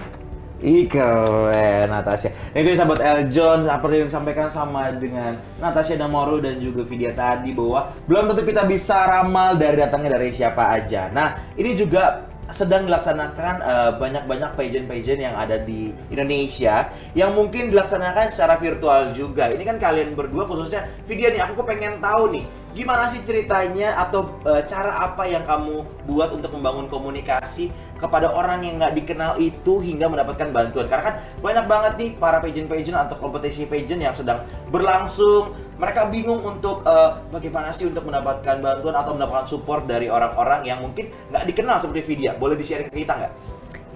Ih 0.60 0.84
keren 0.84 1.88
Natasha. 1.88 2.28
Nah, 2.52 2.58
itu 2.60 2.76
sahabat 2.76 3.00
Eljon 3.00 3.64
apa 3.64 3.88
yang 3.96 4.12
disampaikan 4.12 4.52
sama 4.52 4.92
dengan 4.92 5.40
Natasha 5.56 5.96
Damoru 5.96 6.36
dan 6.44 6.60
juga 6.60 6.84
Vidya 6.84 7.16
tadi 7.16 7.56
bahwa 7.56 7.96
belum 8.04 8.28
tentu 8.28 8.44
kita 8.44 8.68
bisa 8.68 9.08
ramal 9.08 9.56
dari 9.56 9.80
datangnya 9.80 10.20
dari 10.20 10.28
siapa 10.28 10.76
aja. 10.76 11.08
Nah 11.08 11.56
ini 11.56 11.72
juga 11.72 12.28
sedang 12.52 12.84
dilaksanakan 12.84 13.54
uh, 13.62 13.90
banyak-banyak 13.96 14.50
pageant-pageant 14.58 15.22
yang 15.22 15.38
ada 15.38 15.56
di 15.56 15.94
Indonesia 16.12 16.92
yang 17.16 17.32
mungkin 17.32 17.72
dilaksanakan 17.72 18.28
secara 18.28 18.60
virtual 18.60 19.16
juga. 19.16 19.48
Ini 19.48 19.64
kan 19.64 19.80
kalian 19.80 20.12
berdua 20.12 20.44
khususnya 20.44 20.84
Vidya 21.08 21.32
nih 21.32 21.40
aku 21.40 21.64
pengen 21.64 22.04
tahu 22.04 22.36
nih 22.36 22.44
gimana 22.70 23.10
sih 23.10 23.20
ceritanya 23.26 23.98
atau 23.98 24.38
e, 24.46 24.62
cara 24.66 25.02
apa 25.10 25.26
yang 25.26 25.42
kamu 25.42 25.82
buat 26.06 26.30
untuk 26.30 26.54
membangun 26.54 26.86
komunikasi 26.86 27.74
kepada 27.98 28.30
orang 28.30 28.62
yang 28.62 28.78
nggak 28.78 28.94
dikenal 28.94 29.36
itu 29.42 29.82
hingga 29.82 30.06
mendapatkan 30.06 30.54
bantuan? 30.54 30.86
Karena 30.86 31.04
kan 31.10 31.16
banyak 31.42 31.66
banget 31.66 31.92
nih 31.98 32.10
para 32.16 32.38
pageant-pageant 32.38 32.98
atau 33.10 33.16
kompetisi 33.18 33.66
pageant 33.66 34.02
yang 34.02 34.14
sedang 34.14 34.46
berlangsung. 34.70 35.54
Mereka 35.80 36.12
bingung 36.12 36.44
untuk 36.44 36.86
e, 36.86 36.94
bagaimana 37.34 37.74
sih 37.74 37.90
untuk 37.90 38.06
mendapatkan 38.06 38.62
bantuan 38.62 38.94
atau 38.94 39.12
mendapatkan 39.16 39.46
support 39.48 39.88
dari 39.88 40.06
orang-orang 40.06 40.62
yang 40.62 40.78
mungkin 40.84 41.10
nggak 41.32 41.44
dikenal 41.50 41.82
seperti 41.82 42.02
Vidya. 42.14 42.38
Boleh 42.38 42.54
di-share 42.54 42.86
ke 42.86 43.02
kita 43.02 43.16
nggak? 43.16 43.32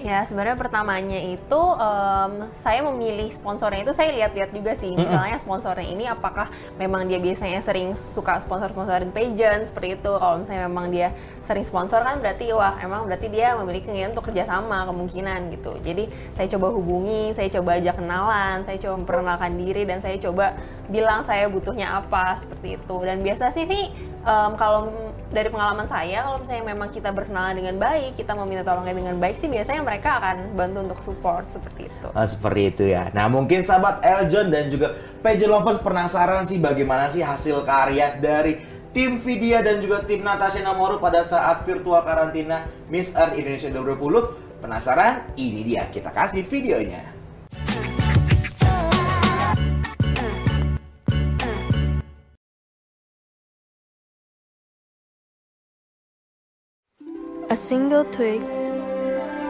Ya 0.05 0.21
sebenarnya 0.29 0.61
pertamanya 0.61 1.17
itu 1.17 1.57
um, 1.57 2.33
saya 2.61 2.85
memilih 2.85 3.33
sponsornya 3.33 3.89
itu 3.89 3.97
saya 3.97 4.13
lihat-lihat 4.13 4.53
juga 4.53 4.77
sih. 4.77 4.93
Misalnya 4.93 5.41
sponsornya 5.41 5.89
ini 5.89 6.05
apakah 6.05 6.53
memang 6.77 7.09
dia 7.09 7.17
biasanya 7.17 7.65
sering 7.65 7.97
suka 7.97 8.37
sponsor-sponsorin 8.37 9.09
pageant 9.17 9.65
seperti 9.65 9.97
itu. 9.97 10.13
Kalau 10.13 10.45
misalnya 10.45 10.69
memang 10.69 10.93
dia 10.93 11.09
sering 11.49 11.65
sponsor 11.65 12.05
kan 12.05 12.21
berarti 12.21 12.53
wah 12.53 12.77
emang 12.85 13.09
berarti 13.09 13.33
dia 13.33 13.57
memiliki 13.57 13.89
keinginan 13.89 14.13
untuk 14.13 14.29
kerjasama 14.29 14.85
kemungkinan 14.93 15.49
gitu. 15.57 15.73
Jadi 15.81 16.05
saya 16.37 16.53
coba 16.53 16.67
hubungi 16.77 17.33
saya 17.33 17.49
coba 17.49 17.81
ajak 17.81 17.97
kenalan 17.97 18.57
saya 18.69 18.77
coba 18.85 18.95
memperkenalkan 19.01 19.53
diri 19.57 19.83
dan 19.89 20.05
saya 20.05 20.21
coba 20.21 20.53
bilang 20.93 21.25
saya 21.25 21.49
butuhnya 21.49 21.97
apa 22.05 22.37
seperti 22.45 22.77
itu. 22.77 22.97
Dan 23.09 23.25
biasa 23.25 23.57
sih 23.57 23.65
sih 23.65 24.13
um, 24.25 24.53
kalau 24.57 24.91
dari 25.31 25.49
pengalaman 25.53 25.87
saya 25.87 26.25
kalau 26.25 26.41
misalnya 26.41 26.65
memang 26.75 26.89
kita 26.91 27.11
berkenalan 27.13 27.55
dengan 27.59 27.77
baik 27.79 28.17
kita 28.19 28.33
meminta 28.35 28.65
tolongnya 28.67 28.97
dengan 28.97 29.17
baik 29.21 29.37
sih 29.39 29.49
biasanya 29.51 29.83
mereka 29.85 30.19
akan 30.19 30.37
bantu 30.57 30.79
untuk 30.91 31.01
support 31.05 31.45
seperti 31.53 31.87
itu. 31.89 32.09
Oh, 32.11 32.27
seperti 32.27 32.61
itu 32.75 32.85
ya. 32.91 33.13
Nah 33.13 33.29
mungkin 33.29 33.63
sahabat 33.63 34.03
Eljon 34.03 34.49
dan 34.51 34.67
juga 34.73 34.97
Page 35.21 35.47
Lovers 35.47 35.81
penasaran 35.85 36.49
sih 36.49 36.59
bagaimana 36.59 37.13
sih 37.13 37.23
hasil 37.23 37.63
karya 37.63 38.19
dari 38.19 38.61
tim 38.95 39.19
Vidya 39.19 39.61
dan 39.61 39.83
juga 39.83 40.03
tim 40.07 40.23
Natasha 40.23 40.63
Namoru 40.63 41.03
pada 41.03 41.27
saat 41.27 41.67
virtual 41.67 42.03
karantina 42.07 42.67
Miss 42.87 43.11
Earth 43.13 43.35
Indonesia 43.35 43.71
2020 43.71 44.63
penasaran? 44.63 45.35
Ini 45.35 45.61
dia. 45.67 45.83
Kita 45.91 46.15
kasih 46.15 46.47
videonya 46.47 47.14
A 57.55 57.57
single 57.57 58.03
twig 58.11 58.43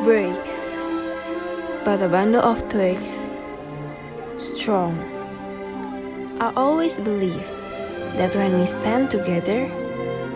breaks, 0.04 0.68
but 1.88 2.02
a 2.02 2.08
bundle 2.12 2.44
of 2.44 2.60
twigs 2.68 3.32
strong. 4.36 4.92
I 6.38 6.52
always 6.54 7.00
believe 7.00 7.48
that 8.20 8.36
when 8.36 8.60
we 8.60 8.66
stand 8.66 9.10
together, 9.10 9.72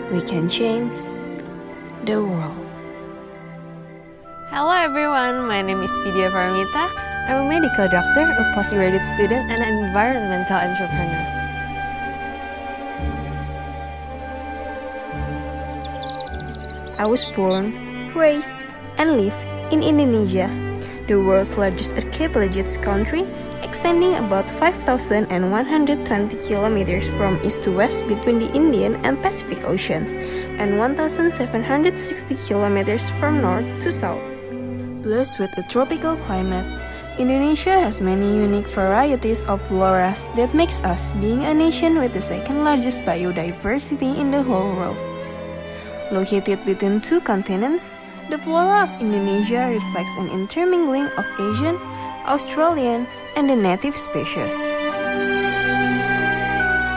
we 0.08 0.22
can 0.22 0.48
change 0.48 0.96
the 2.08 2.24
world. 2.24 2.68
Hello 4.48 4.72
everyone, 4.72 5.46
my 5.46 5.60
name 5.60 5.82
is 5.82 5.92
Vidya 6.08 6.32
Paramita. 6.32 6.88
I'm 7.28 7.44
a 7.44 7.48
medical 7.52 7.84
doctor, 7.84 8.32
a 8.32 8.50
postgraduate 8.56 9.04
student, 9.04 9.44
and 9.52 9.60
an 9.60 9.84
environmental 9.84 10.56
entrepreneur. 10.56 11.37
I 16.98 17.06
was 17.06 17.24
born, 17.24 17.78
raised, 18.12 18.58
and 18.98 19.14
live 19.14 19.34
in 19.70 19.86
Indonesia, 19.86 20.50
the 21.06 21.14
world's 21.14 21.56
largest 21.56 21.94
archipelagic 21.94 22.66
country, 22.82 23.22
extending 23.62 24.18
about 24.18 24.50
5,120 24.50 25.30
kilometers 26.42 27.06
from 27.14 27.38
east 27.46 27.62
to 27.62 27.70
west 27.70 28.08
between 28.10 28.40
the 28.40 28.50
Indian 28.50 28.98
and 29.06 29.22
Pacific 29.22 29.62
Oceans, 29.62 30.18
and 30.58 30.76
1,760 30.76 32.34
kilometers 32.34 33.10
from 33.22 33.42
north 33.42 33.78
to 33.78 33.92
south. 33.92 34.18
Blessed 35.06 35.38
with 35.38 35.56
a 35.56 35.62
tropical 35.70 36.16
climate, 36.26 36.66
Indonesia 37.16 37.78
has 37.78 38.00
many 38.00 38.26
unique 38.26 38.66
varieties 38.66 39.46
of 39.46 39.62
floras 39.70 40.26
that 40.34 40.50
makes 40.50 40.82
us 40.82 41.14
being 41.22 41.46
a 41.46 41.54
nation 41.54 41.94
with 41.94 42.12
the 42.12 42.20
second 42.20 42.64
largest 42.64 43.06
biodiversity 43.06 44.18
in 44.18 44.34
the 44.34 44.42
whole 44.42 44.74
world. 44.74 45.07
Located 46.10 46.64
between 46.64 47.00
two 47.00 47.20
continents, 47.20 47.94
the 48.30 48.38
flora 48.38 48.88
of 48.88 49.00
Indonesia 49.00 49.68
reflects 49.68 50.16
an 50.16 50.28
intermingling 50.32 51.04
of 51.20 51.26
Asian, 51.36 51.76
Australian, 52.24 53.06
and 53.36 53.48
the 53.48 53.56
native 53.56 53.96
species. 53.96 54.72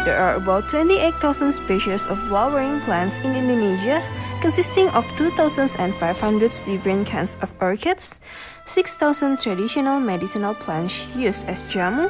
There 0.07 0.17
are 0.17 0.35
about 0.35 0.69
28,000 0.69 1.51
species 1.51 2.07
of 2.07 2.17
flowering 2.27 2.79
plants 2.81 3.19
in 3.19 3.35
Indonesia, 3.35 4.01
consisting 4.39 4.87
of 4.95 5.05
2,500 5.19 5.77
different 6.65 7.05
kinds 7.05 7.37
of 7.43 7.53
orchids, 7.59 8.19
6,000 8.65 9.39
traditional 9.39 9.99
medicinal 9.99 10.55
plants 10.55 11.05
used 11.15 11.47
as 11.47 11.65
jamu, 11.67 12.07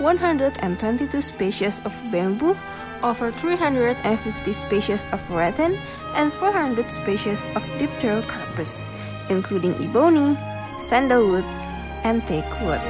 122 0.00 1.22
species 1.22 1.80
of 1.86 1.94
bamboo, 2.10 2.56
over 3.02 3.32
350 3.32 4.52
species 4.52 5.06
of 5.12 5.20
rattan 5.30 5.78
and 6.14 6.32
400 6.32 6.90
species 6.90 7.46
of 7.56 7.62
Dipterocarpus, 7.78 8.90
including 9.28 9.74
ebony, 9.82 10.36
sandalwood, 10.78 11.44
and 12.04 12.22
teakwood. 12.26 12.80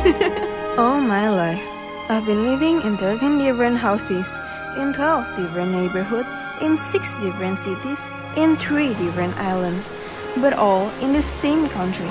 All 0.78 1.00
my 1.00 1.28
life, 1.28 1.64
I've 2.08 2.26
been 2.26 2.44
living 2.44 2.80
in 2.82 2.96
13 2.96 3.38
different 3.38 3.76
houses, 3.76 4.40
in 4.78 4.92
12 4.92 5.36
different 5.36 5.72
neighborhoods, 5.72 6.28
in 6.60 6.76
6 6.76 7.14
different 7.20 7.58
cities, 7.58 8.10
in 8.36 8.56
3 8.56 8.94
different 8.94 9.36
islands, 9.38 9.96
but 10.36 10.52
all 10.52 10.88
in 11.00 11.12
the 11.12 11.22
same 11.22 11.68
country, 11.68 12.08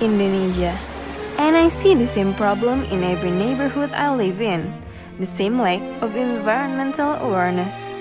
Indonesia. 0.00 0.76
And 1.38 1.56
I 1.56 1.68
see 1.68 1.94
the 1.94 2.06
same 2.06 2.34
problem 2.34 2.84
in 2.84 3.04
every 3.04 3.30
neighborhood 3.30 3.92
I 3.92 4.14
live 4.14 4.40
in 4.40 4.81
the 5.18 5.26
same 5.26 5.60
lack 5.60 5.82
of 6.02 6.16
environmental 6.16 7.12
awareness. 7.14 7.92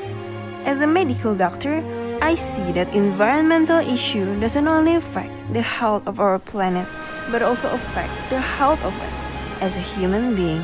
As 0.65 0.81
a 0.81 0.87
medical 0.87 1.35
doctor, 1.35 1.83
I 2.21 2.35
see 2.35 2.71
that 2.73 2.93
environmental 2.93 3.79
issue 3.79 4.39
doesn't 4.39 4.67
only 4.67 4.95
affect 4.95 5.33
the 5.53 5.61
health 5.61 6.07
of 6.07 6.19
our 6.19 6.37
planet, 6.39 6.87
but 7.31 7.41
also 7.41 7.69
affect 7.73 8.13
the 8.29 8.39
health 8.39 8.83
of 8.85 8.93
us 9.01 9.25
as 9.61 9.77
a 9.77 9.81
human 9.81 10.35
being. 10.35 10.63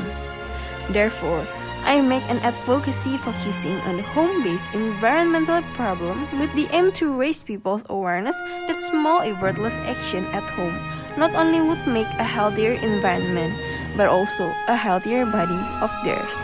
Therefore, 0.90 1.46
I 1.84 2.00
make 2.00 2.22
an 2.28 2.38
advocacy 2.40 3.16
focusing 3.18 3.76
on 3.88 3.96
the 3.96 4.02
home-based 4.02 4.74
environmental 4.74 5.62
problem 5.74 6.26
with 6.38 6.52
the 6.54 6.68
aim 6.74 6.92
to 7.00 7.12
raise 7.12 7.42
people's 7.42 7.84
awareness 7.88 8.36
that 8.68 8.80
small 8.80 9.22
effortless 9.22 9.74
action 9.88 10.24
at 10.26 10.44
home 10.50 10.76
not 11.16 11.34
only 11.34 11.60
would 11.60 11.84
make 11.86 12.06
a 12.18 12.24
healthier 12.24 12.72
environment, 12.72 13.52
but 13.98 14.06
also 14.06 14.54
a 14.68 14.76
healthier 14.76 15.26
body 15.26 15.58
of 15.82 15.90
theirs. 16.06 16.38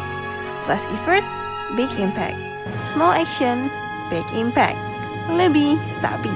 Less 0.66 0.84
effort, 0.90 1.22
big 1.78 1.88
impact. 2.02 2.34
Small 2.82 3.14
action, 3.14 3.70
big 4.10 4.26
impact. 4.34 4.74
Lebih 5.30 5.78
sabi. 6.02 6.34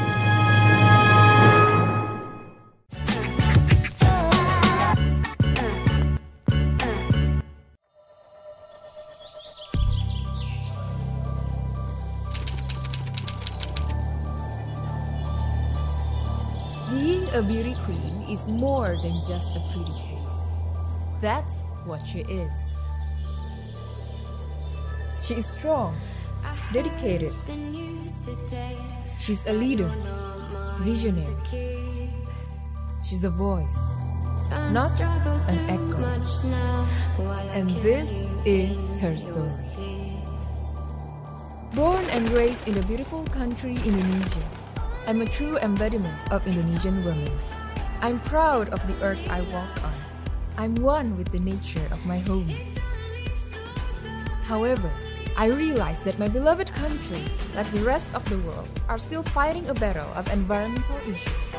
Being 16.94 17.26
a 17.34 17.42
beauty 17.42 17.74
queen 17.82 18.22
is 18.30 18.46
more 18.46 18.94
than 19.02 19.18
just 19.26 19.50
a 19.58 19.60
pretty 19.74 19.92
face. 20.06 20.57
That's 21.20 21.74
what 21.84 22.06
she 22.06 22.20
is. 22.20 22.78
She 25.20 25.34
is 25.34 25.46
strong, 25.46 25.96
dedicated. 26.72 27.34
She's 29.18 29.44
a 29.46 29.52
leader, 29.52 29.90
visionary. 30.78 31.26
She's 33.04 33.24
a 33.24 33.30
voice, 33.30 33.98
not 34.70 34.94
an 35.50 35.58
echo. 35.68 35.98
And 37.52 37.68
this 37.82 38.30
is 38.46 38.94
her 39.00 39.16
story. 39.16 40.14
Born 41.74 42.04
and 42.10 42.30
raised 42.30 42.68
in 42.68 42.74
the 42.74 42.86
beautiful 42.86 43.24
country 43.26 43.74
Indonesia, 43.84 44.46
I'm 45.06 45.20
a 45.20 45.26
true 45.26 45.58
embodiment 45.58 46.32
of 46.32 46.46
Indonesian 46.46 47.04
women. 47.04 47.32
I'm 48.02 48.20
proud 48.20 48.68
of 48.70 48.86
the 48.86 48.94
earth 49.02 49.26
I 49.30 49.42
walk 49.50 49.82
on. 49.82 50.07
I'm 50.58 50.74
one 50.74 51.14
with 51.14 51.30
the 51.30 51.38
nature 51.38 51.86
of 51.94 52.02
my 52.02 52.18
home. 52.18 52.50
However, 54.42 54.90
I 55.38 55.54
realize 55.54 56.02
that 56.02 56.18
my 56.18 56.26
beloved 56.26 56.74
country, 56.74 57.22
like 57.54 57.70
the 57.70 57.86
rest 57.86 58.10
of 58.10 58.26
the 58.26 58.42
world, 58.42 58.66
are 58.90 58.98
still 58.98 59.22
fighting 59.22 59.70
a 59.70 59.74
battle 59.78 60.10
of 60.18 60.26
environmental 60.34 60.98
issues. 61.06 61.54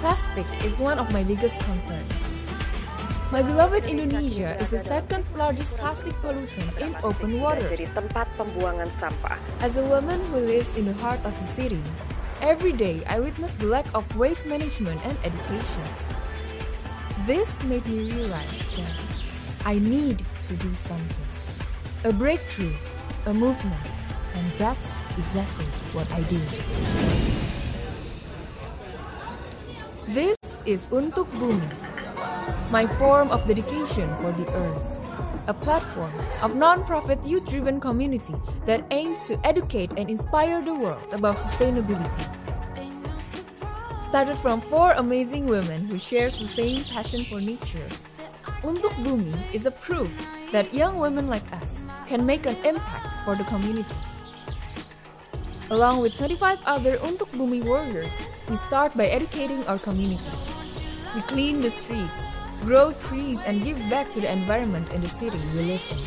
Plastic 0.00 0.48
is 0.64 0.80
one 0.80 0.96
of 0.96 1.12
my 1.12 1.20
biggest 1.22 1.60
concerns. 1.68 2.32
My 3.28 3.44
beloved 3.44 3.84
Indonesia 3.84 4.56
is 4.56 4.72
the 4.72 4.80
second 4.80 5.28
largest 5.36 5.76
plastic 5.76 6.16
pollutant 6.24 6.72
in 6.80 6.96
open 7.04 7.44
waters. 7.44 7.84
tempat 7.92 8.24
pembuangan 8.40 8.88
sampah. 8.88 9.36
As 9.60 9.76
a 9.76 9.84
woman 9.84 10.16
who 10.32 10.40
lives 10.40 10.80
in 10.80 10.88
the 10.88 10.96
heart 10.96 11.20
of 11.28 11.36
the 11.36 11.44
city, 11.44 11.84
every 12.40 12.72
day 12.72 13.04
I 13.04 13.20
witness 13.20 13.52
the 13.52 13.68
lack 13.68 13.84
of 13.92 14.08
waste 14.16 14.48
management 14.48 15.04
and 15.04 15.12
education. 15.28 15.84
This 17.26 17.62
made 17.62 17.86
me 17.86 18.10
realize 18.10 18.66
that 18.74 18.98
I 19.64 19.78
need 19.78 20.26
to 20.42 20.56
do 20.56 20.74
something. 20.74 21.26
A 22.02 22.12
breakthrough, 22.12 22.74
a 23.26 23.32
movement, 23.32 23.78
and 24.34 24.50
that's 24.58 25.06
exactly 25.16 25.66
what 25.94 26.10
I 26.10 26.26
did. 26.26 26.42
This 30.10 30.34
is 30.66 30.88
Untuk 30.90 31.30
Bumi, 31.38 31.70
my 32.74 32.90
form 32.98 33.30
of 33.30 33.46
dedication 33.46 34.10
for 34.18 34.34
the 34.34 34.50
earth, 34.58 34.98
a 35.46 35.54
platform 35.54 36.10
of 36.42 36.56
non-profit 36.58 37.22
youth-driven 37.22 37.78
community 37.78 38.34
that 38.66 38.82
aims 38.90 39.22
to 39.30 39.38
educate 39.46 39.94
and 39.94 40.10
inspire 40.10 40.58
the 40.58 40.74
world 40.74 41.14
about 41.14 41.38
sustainability. 41.38 42.41
Started 44.12 44.36
from 44.36 44.60
four 44.60 44.92
amazing 45.00 45.46
women 45.46 45.88
who 45.88 45.96
shares 45.96 46.36
the 46.36 46.44
same 46.44 46.84
passion 46.84 47.24
for 47.32 47.40
nature, 47.40 47.88
Untuk 48.60 48.92
Bumi 49.00 49.32
is 49.56 49.64
a 49.64 49.72
proof 49.72 50.12
that 50.52 50.68
young 50.68 51.00
women 51.00 51.32
like 51.32 51.48
us 51.64 51.88
can 52.04 52.20
make 52.20 52.44
an 52.44 52.60
impact 52.60 53.16
for 53.24 53.40
the 53.40 53.48
community. 53.48 53.96
Along 55.72 56.04
with 56.04 56.12
25 56.12 56.60
other 56.68 57.00
Untuk 57.00 57.32
Bumi 57.32 57.64
warriors, 57.64 58.20
we 58.52 58.56
start 58.60 58.92
by 58.92 59.08
educating 59.08 59.64
our 59.64 59.80
community. 59.80 60.36
We 61.16 61.24
clean 61.24 61.64
the 61.64 61.72
streets, 61.72 62.36
grow 62.68 62.92
trees, 63.08 63.40
and 63.48 63.64
give 63.64 63.80
back 63.88 64.12
to 64.12 64.20
the 64.20 64.28
environment 64.28 64.92
in 64.92 65.00
the 65.00 65.08
city 65.08 65.40
we 65.56 65.72
live 65.72 65.84
in. 65.88 66.04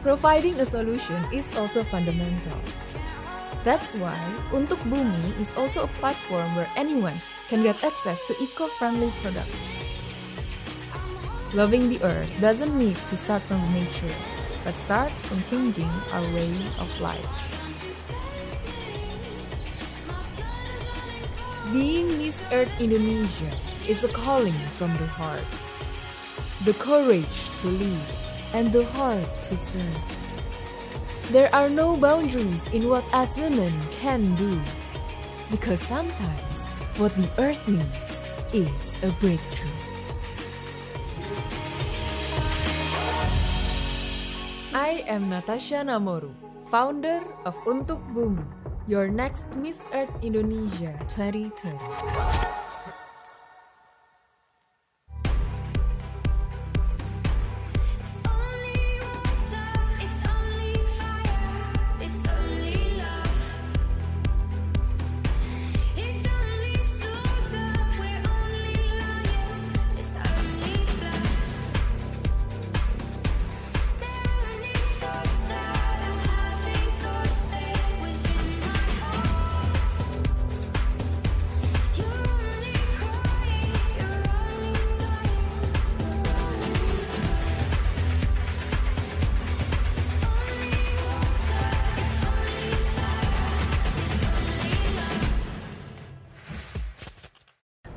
Providing 0.00 0.56
a 0.56 0.64
solution 0.64 1.20
is 1.28 1.52
also 1.60 1.84
fundamental. 1.84 2.56
That's 3.68 4.00
why 4.00 4.16
Untuk 4.48 4.80
Bumi 4.88 5.36
is 5.36 5.52
also 5.52 5.84
a 5.84 5.92
platform 6.00 6.56
where 6.56 6.72
anyone 6.72 7.20
can 7.52 7.60
get 7.60 7.76
access 7.84 8.24
to 8.24 8.32
eco-friendly 8.40 9.12
products. 9.20 9.76
Loving 11.52 11.92
the 11.92 12.00
earth 12.00 12.32
doesn't 12.40 12.72
need 12.72 12.96
to 13.12 13.14
start 13.14 13.44
from 13.44 13.60
nature, 13.76 14.08
but 14.64 14.72
start 14.72 15.12
from 15.28 15.44
changing 15.44 15.92
our 16.16 16.24
way 16.32 16.48
of 16.80 16.88
life. 17.04 17.28
Being 21.68 22.16
Miss 22.16 22.48
Earth 22.48 22.72
Indonesia 22.80 23.52
is 23.84 24.00
a 24.00 24.08
calling 24.08 24.56
from 24.72 24.96
the 24.96 25.04
heart. 25.04 25.44
The 26.64 26.72
courage 26.80 27.52
to 27.60 27.68
lead 27.68 28.08
and 28.56 28.72
the 28.72 28.88
heart 28.96 29.28
to 29.52 29.60
serve. 29.60 30.17
There 31.28 31.52
are 31.52 31.68
no 31.68 31.92
boundaries 31.92 32.72
in 32.72 32.88
what 32.88 33.04
us 33.12 33.36
women 33.36 33.76
can 34.00 34.32
do. 34.40 34.56
Because 35.52 35.76
sometimes 35.76 36.72
what 36.96 37.12
the 37.20 37.28
earth 37.36 37.60
needs 37.68 38.24
is 38.56 39.04
a 39.04 39.12
breakthrough. 39.20 39.68
I 44.72 45.04
am 45.04 45.28
Natasha 45.28 45.84
Namoru, 45.84 46.32
founder 46.72 47.20
of 47.44 47.60
Untuk 47.68 48.00
Bumi, 48.16 48.48
your 48.88 49.12
next 49.12 49.52
Miss 49.60 49.84
Earth 49.92 50.16
Indonesia 50.24 50.96
2020. 51.12 52.67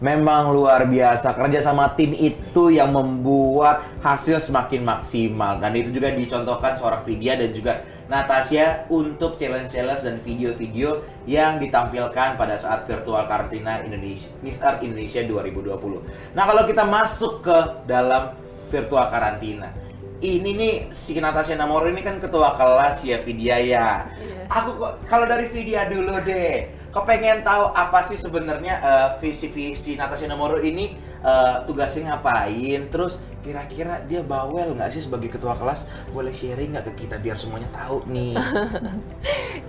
Memang 0.01 0.49
luar 0.49 0.89
biasa 0.89 1.37
kerja 1.37 1.61
sama 1.61 1.93
tim 1.93 2.17
itu 2.17 2.73
yang 2.73 2.89
membuat 2.89 3.85
hasil 4.01 4.41
semakin 4.41 4.81
maksimal 4.81 5.61
dan 5.61 5.77
itu 5.77 5.93
juga 5.93 6.09
dicontohkan 6.09 6.73
seorang 6.73 7.05
Vidya 7.05 7.37
dan 7.37 7.53
juga 7.53 7.85
Natasha 8.09 8.89
untuk 8.89 9.37
challenge-challenge 9.37 10.01
dan 10.01 10.17
video-video 10.25 11.05
yang 11.29 11.61
ditampilkan 11.61 12.33
pada 12.33 12.57
saat 12.57 12.89
virtual 12.89 13.29
karantina 13.29 13.85
Indonesia 13.85 14.33
Miss 14.41 14.57
Earth 14.57 14.81
Indonesia 14.81 15.21
2020. 15.21 16.33
Nah, 16.33 16.43
kalau 16.49 16.65
kita 16.65 16.81
masuk 16.81 17.45
ke 17.45 17.57
dalam 17.85 18.33
virtual 18.73 19.05
karantina, 19.05 19.69
ini 20.17 20.49
nih 20.57 20.75
si 20.89 21.13
Natasha 21.21 21.53
Namoro 21.53 21.85
ini 21.93 22.01
kan 22.01 22.17
ketua 22.17 22.57
kelas 22.57 23.05
ya 23.05 23.21
Vidya 23.21 23.61
ya. 23.61 24.09
Aku 24.49 24.81
kok 24.81 25.05
kalau 25.05 25.29
dari 25.29 25.45
Vidya 25.45 25.85
dulu 25.85 26.17
deh. 26.25 26.80
Kepengen 26.91 27.39
tahu 27.47 27.71
apa 27.71 28.03
sih 28.03 28.19
sebenarnya 28.19 28.75
eh, 28.83 29.07
visi 29.23 29.47
visi 29.47 29.95
Natasha 29.95 30.27
Namoro 30.27 30.59
ini 30.59 30.91
eh, 31.23 31.55
tugasnya 31.63 32.19
ngapain? 32.19 32.91
Terus 32.91 33.15
kira-kira 33.41 34.01
dia 34.05 34.21
bawel 34.21 34.77
nggak 34.77 34.89
sih 34.93 35.01
sebagai 35.03 35.33
ketua 35.33 35.57
kelas? 35.57 35.85
Boleh 36.13 36.31
sharing 36.31 36.77
nggak 36.77 36.93
ke 36.93 37.05
kita 37.05 37.17
biar 37.17 37.37
semuanya 37.37 37.69
tahu 37.73 38.05
nih. 38.07 38.37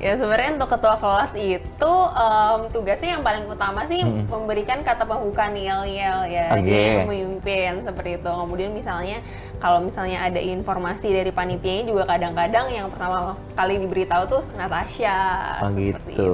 Ya 0.02 0.18
sebenarnya 0.18 0.58
untuk 0.58 0.74
ketua 0.74 0.98
kelas 0.98 1.30
itu 1.38 1.92
em, 2.11 2.61
tugasnya 2.74 3.14
yang 3.14 3.22
paling 3.22 3.46
utama 3.46 3.87
sih 3.87 4.02
memberikan 4.02 4.82
kata 4.82 5.06
pembuka 5.06 5.46
yel-yel 5.52 6.26
ya, 6.26 6.58
Oke. 6.58 6.66
jadi 6.66 7.06
memimpin 7.06 7.87
seperti 7.87 8.18
itu. 8.18 8.26
Kemudian 8.26 8.74
misalnya 8.74 9.22
kalau 9.62 9.78
misalnya 9.78 10.26
ada 10.26 10.42
informasi 10.42 11.06
dari 11.06 11.30
panitianya 11.30 11.87
juga 11.87 12.02
kadang-kadang 12.11 12.66
yang 12.74 12.90
pertama 12.90 13.38
kali 13.54 13.78
diberitahu 13.78 14.22
tuh 14.26 14.42
Natasha 14.58 15.18
Oh 15.62 15.70
seperti 15.70 15.87
gitu. 15.94 16.11
itu. 16.11 16.30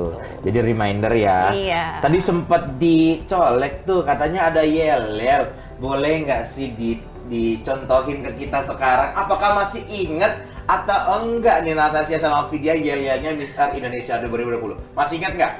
Jadi 0.48 0.58
reminder 0.64 1.12
ya. 1.12 1.38
Iya. 1.52 1.84
Tadi 2.00 2.18
sempat 2.24 2.80
dicolek 2.80 3.84
tuh 3.84 4.00
katanya 4.00 4.48
ada 4.48 4.64
yel-yel. 4.64 5.52
Boleh 5.76 6.24
nggak 6.24 6.48
sih 6.48 6.72
di 6.72 7.04
dicontohin 7.28 8.24
ke 8.24 8.44
kita 8.44 8.64
sekarang? 8.64 9.14
Apakah 9.14 9.64
masih 9.64 9.84
inget 9.88 10.42
atau 10.68 11.24
enggak 11.24 11.64
nih 11.64 11.76
Natasha 11.76 12.16
sama 12.20 12.48
Vidya 12.48 12.76
yel-yelnya 12.76 13.36
Miss 13.36 13.54
Earth 13.54 13.76
Indonesia 13.76 14.20
2020? 14.20 14.96
Masih 14.96 15.14
inget 15.20 15.32
nggak? 15.36 15.54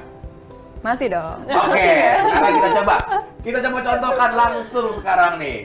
Masih 0.83 1.09
dong. 1.13 1.39
Oke, 1.47 1.93
sekarang 2.25 2.53
kita 2.57 2.69
coba. 2.83 2.95
Kita 3.45 3.59
coba 3.63 3.79
contohkan 3.85 4.31
langsung 4.35 4.89
sekarang 4.97 5.33
nih. 5.39 5.59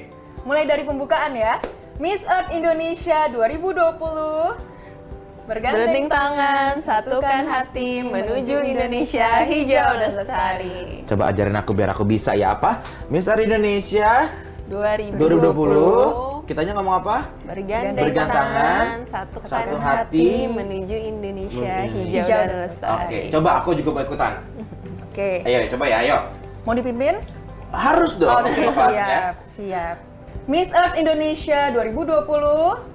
Mulai 0.44 0.64
dari 0.68 0.84
pembukaan 0.84 1.34
ya. 1.34 1.58
Miss 1.98 2.22
Earth 2.28 2.52
Indonesia 2.52 3.30
2020 3.32 4.74
Bergandeng 5.44 6.08
tangan, 6.08 6.80
satukan 6.80 7.44
hati 7.52 8.00
menuju 8.00 8.64
Indonesia 8.64 9.44
hijau 9.44 9.92
dan 10.00 10.16
lestari. 10.16 11.04
Coba 11.04 11.36
ajarin 11.36 11.60
aku 11.60 11.76
biar 11.76 11.92
aku 11.92 12.08
bisa 12.08 12.32
ya 12.32 12.56
apa? 12.56 12.80
Miss 13.12 13.28
Earth 13.28 13.44
Indonesia 13.44 14.32
2020, 14.68 15.20
2020. 15.20 16.44
Kitanya 16.44 16.72
ngomong 16.76 16.96
apa? 17.00 17.18
bergandeng, 17.48 18.04
Bergandeng 18.04 18.36
tangan, 18.36 18.52
tangan, 18.52 18.98
satukan 19.08 19.48
satu 19.48 19.76
hati, 19.80 20.28
hati, 20.28 20.28
menuju 20.52 20.96
Indonesia 21.00 21.76
hijau 21.88 22.20
Hijau 22.20 22.40
dan 22.44 22.60
lestari. 22.68 23.00
Oke, 23.00 23.20
coba 23.32 23.50
aku 23.64 23.70
juga 23.80 23.90
mau 23.96 24.04
ikutan. 24.04 24.34
Oke. 25.08 25.32
Ayo, 25.48 25.58
coba 25.72 25.84
ya, 25.88 25.98
ayo. 26.04 26.18
Mau 26.68 26.76
dipimpin? 26.76 27.16
Harus 27.72 28.12
dong 28.20 28.44
Oke, 28.44 28.52
kelasnya. 28.54 29.08
siap, 29.08 29.36
siap. 29.56 29.98
Miss 30.44 30.68
Earth 30.76 31.00
Indonesia 31.00 31.72
2020 31.72 32.93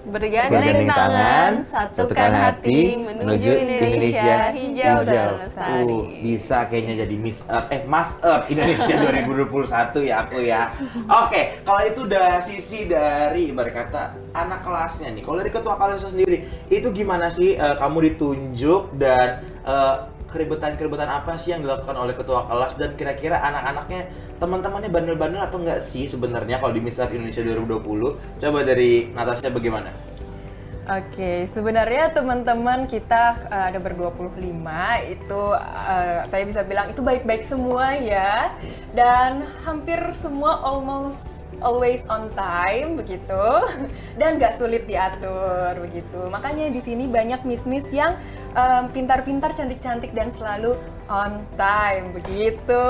Bergandeng 0.00 0.88
tangan, 0.88 1.52
satukan 1.60 2.32
hati 2.32 3.04
menuju 3.04 3.50
Indonesia 3.52 4.48
hijau 4.48 4.98
dan 5.04 5.28
lestari. 5.36 5.92
Uh, 5.92 6.02
bisa 6.24 6.58
kayaknya 6.72 7.04
jadi 7.04 7.16
Miss 7.20 7.44
Earth, 7.44 7.68
eh 7.68 7.84
Mas 7.84 8.16
Earth 8.24 8.48
Indonesia 8.48 8.94
2021 9.44 10.08
ya 10.08 10.16
aku 10.24 10.38
ya. 10.40 10.72
Oke, 11.04 11.60
kalau 11.68 11.82
itu 11.84 12.00
udah 12.08 12.40
sisi 12.40 12.88
dari 12.88 13.52
ibarat 13.52 13.76
kata 13.76 14.02
anak 14.32 14.64
kelasnya 14.64 15.12
nih. 15.12 15.22
Kalau 15.22 15.36
dari 15.36 15.52
ketua 15.52 15.74
kelasnya 15.76 16.08
sendiri, 16.08 16.48
itu 16.72 16.88
gimana 16.96 17.28
sih 17.28 17.60
eh, 17.60 17.74
kamu 17.76 17.98
ditunjuk 18.16 18.96
dan 18.96 19.44
eh, 19.68 19.96
keribetan-keribetan 20.30 21.10
apa 21.10 21.34
sih 21.34 21.52
yang 21.52 21.66
dilakukan 21.66 21.94
oleh 21.98 22.14
ketua 22.14 22.46
kelas 22.46 22.78
dan 22.78 22.94
kira-kira 22.94 23.42
anak-anaknya 23.42 24.08
teman-temannya 24.38 24.90
bandel-bandel 24.90 25.42
atau 25.42 25.58
enggak 25.60 25.82
sih 25.82 26.06
sebenarnya 26.06 26.62
kalau 26.62 26.72
di 26.72 26.80
Miss 26.80 26.96
Earth 26.96 27.12
Indonesia 27.12 27.42
2020? 27.42 28.40
Coba 28.40 28.58
dari 28.62 29.10
Natasha 29.10 29.50
bagaimana? 29.50 29.90
Oke, 30.90 31.46
sebenarnya 31.54 32.10
teman-teman 32.10 32.90
kita 32.90 33.38
eh, 33.46 33.64
ada 33.70 33.78
ber-25 33.78 34.66
itu 35.06 35.42
eh, 35.54 36.20
saya 36.26 36.42
bisa 36.42 36.66
bilang 36.66 36.90
itu 36.90 36.98
baik-baik 36.98 37.46
semua 37.46 37.94
ya. 37.94 38.50
Dan 38.90 39.46
hampir 39.62 40.02
semua 40.18 40.58
almost 40.66 41.39
always 41.60 42.02
on 42.08 42.28
time 42.36 42.96
begitu 42.98 43.44
dan 44.20 44.36
nggak 44.36 44.56
sulit 44.60 44.84
diatur 44.84 45.76
begitu. 45.80 46.20
Makanya 46.28 46.72
di 46.72 46.80
sini 46.82 47.06
banyak 47.06 47.44
miss-miss 47.46 47.88
yang 47.92 48.16
em, 48.56 48.90
pintar-pintar, 48.90 49.54
cantik-cantik 49.54 50.12
dan 50.12 50.32
selalu 50.32 50.76
on 51.10 51.42
time 51.58 52.14
begitu. 52.14 52.84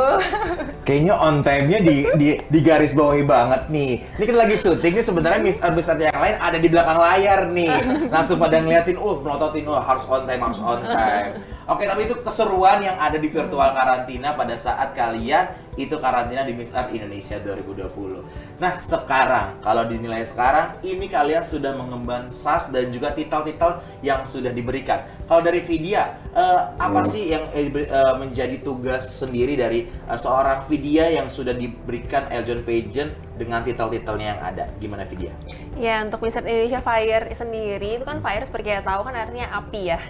Kayaknya 0.87 1.15
on 1.17 1.41
time-nya 1.41 1.79
di, 1.81 2.05
di, 2.21 2.29
di 2.37 2.61
garis 2.61 2.93
bawahi 2.93 3.25
banget 3.25 3.73
nih. 3.73 4.05
Ini 4.21 4.25
kita 4.29 4.39
lagi 4.39 4.57
syuting 4.61 4.93
nih 5.01 5.05
sebenarnya 5.05 5.41
Miss 5.41 5.59
Earth 5.65 5.73
Miss 5.73 5.89
Earth 5.89 6.05
yang 6.05 6.21
lain 6.21 6.37
ada 6.37 6.59
di 6.61 6.69
belakang 6.69 7.01
layar 7.01 7.41
nih. 7.49 7.73
Langsung 8.15 8.37
pada 8.37 8.61
ngeliatin, 8.61 9.01
uh 9.01 9.17
melototin, 9.25 9.65
uh 9.65 9.81
harus 9.81 10.05
on 10.05 10.29
time, 10.29 10.43
harus 10.45 10.61
on 10.61 10.85
time. 10.85 11.41
Oke, 11.65 11.89
tapi 11.89 12.05
itu 12.05 12.19
keseruan 12.21 12.85
yang 12.85 12.99
ada 13.01 13.17
di 13.17 13.29
virtual 13.31 13.73
karantina 13.73 14.37
pada 14.37 14.59
saat 14.61 14.93
kalian 14.93 15.55
itu 15.81 15.97
karantina 15.97 16.45
di 16.45 16.53
Miss 16.53 16.75
Earth 16.77 16.93
Indonesia 16.93 17.41
2020. 17.41 18.50
Nah, 18.61 18.77
sekarang 18.85 19.57
kalau 19.65 19.89
dinilai 19.89 20.21
sekarang 20.29 20.77
ini 20.85 21.09
kalian 21.09 21.41
sudah 21.41 21.73
mengemban 21.73 22.29
SAS 22.29 22.69
dan 22.69 22.93
juga 22.93 23.17
titel-titel 23.17 23.81
yang 24.05 24.21
sudah 24.29 24.53
diberikan. 24.53 25.01
Kalau 25.25 25.41
dari 25.41 25.65
Vidya, 25.65 26.21
eh, 26.37 26.61
apa 26.77 27.09
sih 27.09 27.33
yang 27.33 27.49
eh, 27.57 27.73
eh, 27.73 28.15
menjadi 28.21 28.61
tugas 28.61 29.17
sendiri 29.17 29.57
dari 29.57 29.89
eh, 29.89 30.19
seorang 30.21 30.69
Vidya 30.69 31.09
yang 31.09 31.33
sudah 31.33 31.57
diberikan 31.57 32.29
Eljon 32.29 32.61
Pageant 32.61 33.17
dengan 33.41 33.65
titel-titelnya 33.65 34.37
yang 34.37 34.41
ada? 34.45 34.65
Gimana 34.77 35.09
Vidya? 35.09 35.33
Ya, 35.81 36.05
untuk 36.05 36.21
Miss 36.21 36.37
Earth 36.37 36.45
Indonesia 36.45 36.85
Fire 36.85 37.33
sendiri 37.33 37.97
itu 37.97 38.05
kan 38.05 38.21
fire 38.21 38.45
seperti 38.45 38.77
kita 38.77 38.85
tahu 38.85 39.09
kan 39.09 39.17
artinya 39.17 39.57
api 39.57 39.97
ya. 39.97 40.01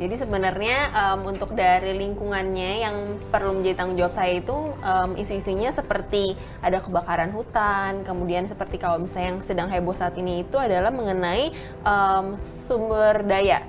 Jadi 0.00 0.14
sebenarnya 0.18 0.76
em, 0.92 1.20
untuk 1.28 1.52
dari 1.52 1.96
lingkungannya 2.00 2.72
yang 2.80 2.96
perlu 3.28 3.60
menjadi 3.60 3.76
tanggung 3.82 3.98
jawab 4.00 4.14
saya 4.14 4.40
itu 4.40 4.56
em, 4.80 5.10
isu-isunya 5.20 5.70
seperti 5.70 6.34
ada 6.64 6.80
kebakaran 6.80 7.30
hutan, 7.30 8.02
kemudian 8.02 8.48
seperti 8.48 8.80
kalau 8.80 8.98
misalnya 8.98 9.36
yang 9.36 9.40
sedang 9.44 9.68
heboh 9.68 9.94
saat 9.94 10.16
ini 10.16 10.42
itu 10.42 10.56
adalah 10.56 10.90
mengenai 10.90 11.52
em, 11.84 12.26
sumber 12.40 13.20
daya. 13.26 13.62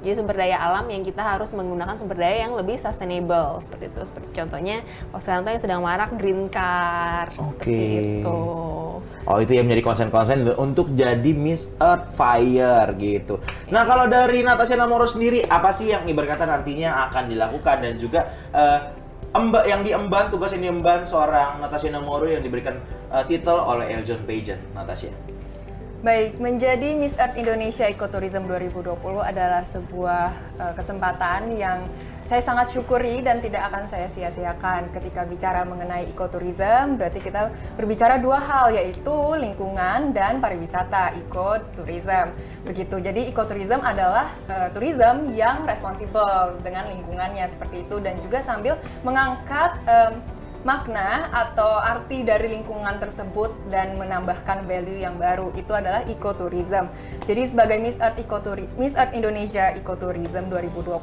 Jadi 0.00 0.16
sumber 0.16 0.32
daya 0.32 0.56
alam 0.56 0.88
yang 0.88 1.04
kita 1.04 1.20
harus 1.20 1.52
menggunakan 1.52 1.92
sumber 2.00 2.16
daya 2.16 2.48
yang 2.48 2.56
lebih 2.56 2.80
sustainable 2.80 3.60
seperti 3.68 3.92
itu. 3.92 4.00
Seperti 4.08 4.28
contohnya 4.32 4.76
kalau 5.12 5.20
sekarang 5.20 5.40
tuh 5.44 5.52
yang 5.52 5.62
sedang 5.62 5.80
marak 5.84 6.10
green 6.16 6.48
car 6.48 7.28
seperti 7.36 7.68
Oke. 7.68 8.00
itu. 8.24 8.40
Oh 9.28 9.36
itu 9.36 9.52
yang 9.52 9.68
menjadi 9.68 9.84
konsen-konsen 9.84 10.48
untuk 10.56 10.96
jadi 10.96 11.32
Miss 11.36 11.68
Earth 11.76 12.16
Fire 12.16 12.88
gitu. 12.96 13.36
Nah 13.68 13.84
kalau 13.84 14.08
dari 14.08 14.40
Natasha 14.40 14.80
Namoro 14.80 15.04
sendiri 15.04 15.44
apa 15.44 15.76
sih 15.76 15.92
yang 15.92 16.08
ibarat 16.08 16.36
kata 16.36 16.48
nantinya 16.48 17.10
akan 17.10 17.28
dilakukan 17.28 17.76
dan 17.84 17.94
juga 18.00 18.20
eh, 18.56 18.80
emba, 19.36 19.62
yang 19.68 19.84
diemban 19.84 20.32
tugas 20.32 20.56
yang 20.56 20.72
diemban 20.72 21.04
seorang 21.04 21.60
Natasha 21.60 21.92
Namoro 21.92 22.24
yang 22.26 22.40
diberikan 22.40 22.80
eh, 23.12 23.24
titel 23.28 23.60
oleh 23.60 23.92
Eljon 23.92 24.24
Pageant 24.24 24.60
Natasha. 24.72 25.29
Baik, 26.00 26.40
menjadi 26.40 26.96
Miss 26.96 27.12
Earth 27.20 27.36
Indonesia 27.36 27.84
Ecotourism 27.84 28.48
2020 28.48 29.20
adalah 29.20 29.60
sebuah 29.68 30.32
eh, 30.56 30.72
kesempatan 30.72 31.52
yang 31.60 31.84
saya 32.24 32.40
sangat 32.40 32.72
syukuri 32.72 33.20
dan 33.20 33.44
tidak 33.44 33.68
akan 33.68 33.84
saya 33.84 34.08
sia-siakan 34.08 34.96
ketika 34.96 35.28
bicara 35.28 35.60
mengenai 35.68 36.08
ekoturism. 36.08 36.96
Berarti 36.96 37.20
kita 37.20 37.52
berbicara 37.76 38.16
dua 38.16 38.40
hal 38.40 38.72
yaitu 38.72 39.12
lingkungan 39.36 40.16
dan 40.16 40.40
pariwisata, 40.40 41.20
ekoturism. 41.20 42.32
Begitu. 42.64 42.96
Jadi 42.96 43.28
ekoturism 43.28 43.84
adalah 43.84 44.32
eh, 44.48 44.72
tourism 44.72 45.36
yang 45.36 45.68
responsibel 45.68 46.56
dengan 46.64 46.88
lingkungannya 46.88 47.44
seperti 47.44 47.84
itu 47.84 48.00
dan 48.00 48.16
juga 48.24 48.40
sambil 48.40 48.80
mengangkat 49.04 49.76
em, 49.84 50.39
makna 50.60 51.32
atau 51.32 51.80
arti 51.80 52.20
dari 52.20 52.60
lingkungan 52.60 53.00
tersebut 53.00 53.56
dan 53.72 53.96
menambahkan 53.96 54.68
value 54.68 55.00
yang 55.00 55.16
baru 55.16 55.48
itu 55.56 55.72
adalah 55.72 56.04
ecotourism. 56.04 56.92
Jadi 57.24 57.42
sebagai 57.48 57.80
Miss 57.80 57.96
Earth 57.96 58.20
Ecotourism, 58.20 58.72
Miss 58.76 58.92
Earth 58.92 59.16
Indonesia 59.16 59.72
Ecotourism 59.72 60.52
2020, 60.52 61.00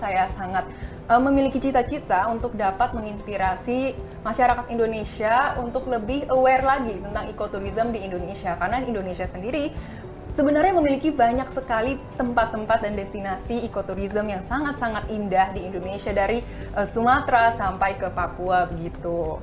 saya 0.00 0.24
sangat 0.32 0.64
eh, 1.04 1.20
memiliki 1.20 1.60
cita-cita 1.60 2.32
untuk 2.32 2.56
dapat 2.56 2.96
menginspirasi 2.96 3.92
masyarakat 4.24 4.72
Indonesia 4.72 5.60
untuk 5.60 5.84
lebih 5.84 6.24
aware 6.32 6.64
lagi 6.64 6.96
tentang 6.96 7.28
ecotourism 7.28 7.92
di 7.92 8.08
Indonesia 8.08 8.56
karena 8.56 8.80
Indonesia 8.80 9.28
sendiri 9.28 9.76
sebenarnya 10.34 10.74
memiliki 10.74 11.14
banyak 11.14 11.46
sekali 11.54 11.96
tempat-tempat 12.18 12.82
dan 12.82 12.98
destinasi 12.98 13.62
ekoturism 13.62 14.26
yang 14.26 14.42
sangat-sangat 14.42 15.06
indah 15.08 15.54
di 15.54 15.62
Indonesia 15.62 16.10
dari 16.10 16.42
uh, 16.74 16.84
Sumatera 16.84 17.54
sampai 17.54 17.96
ke 17.96 18.10
Papua 18.10 18.66
begitu. 18.66 19.38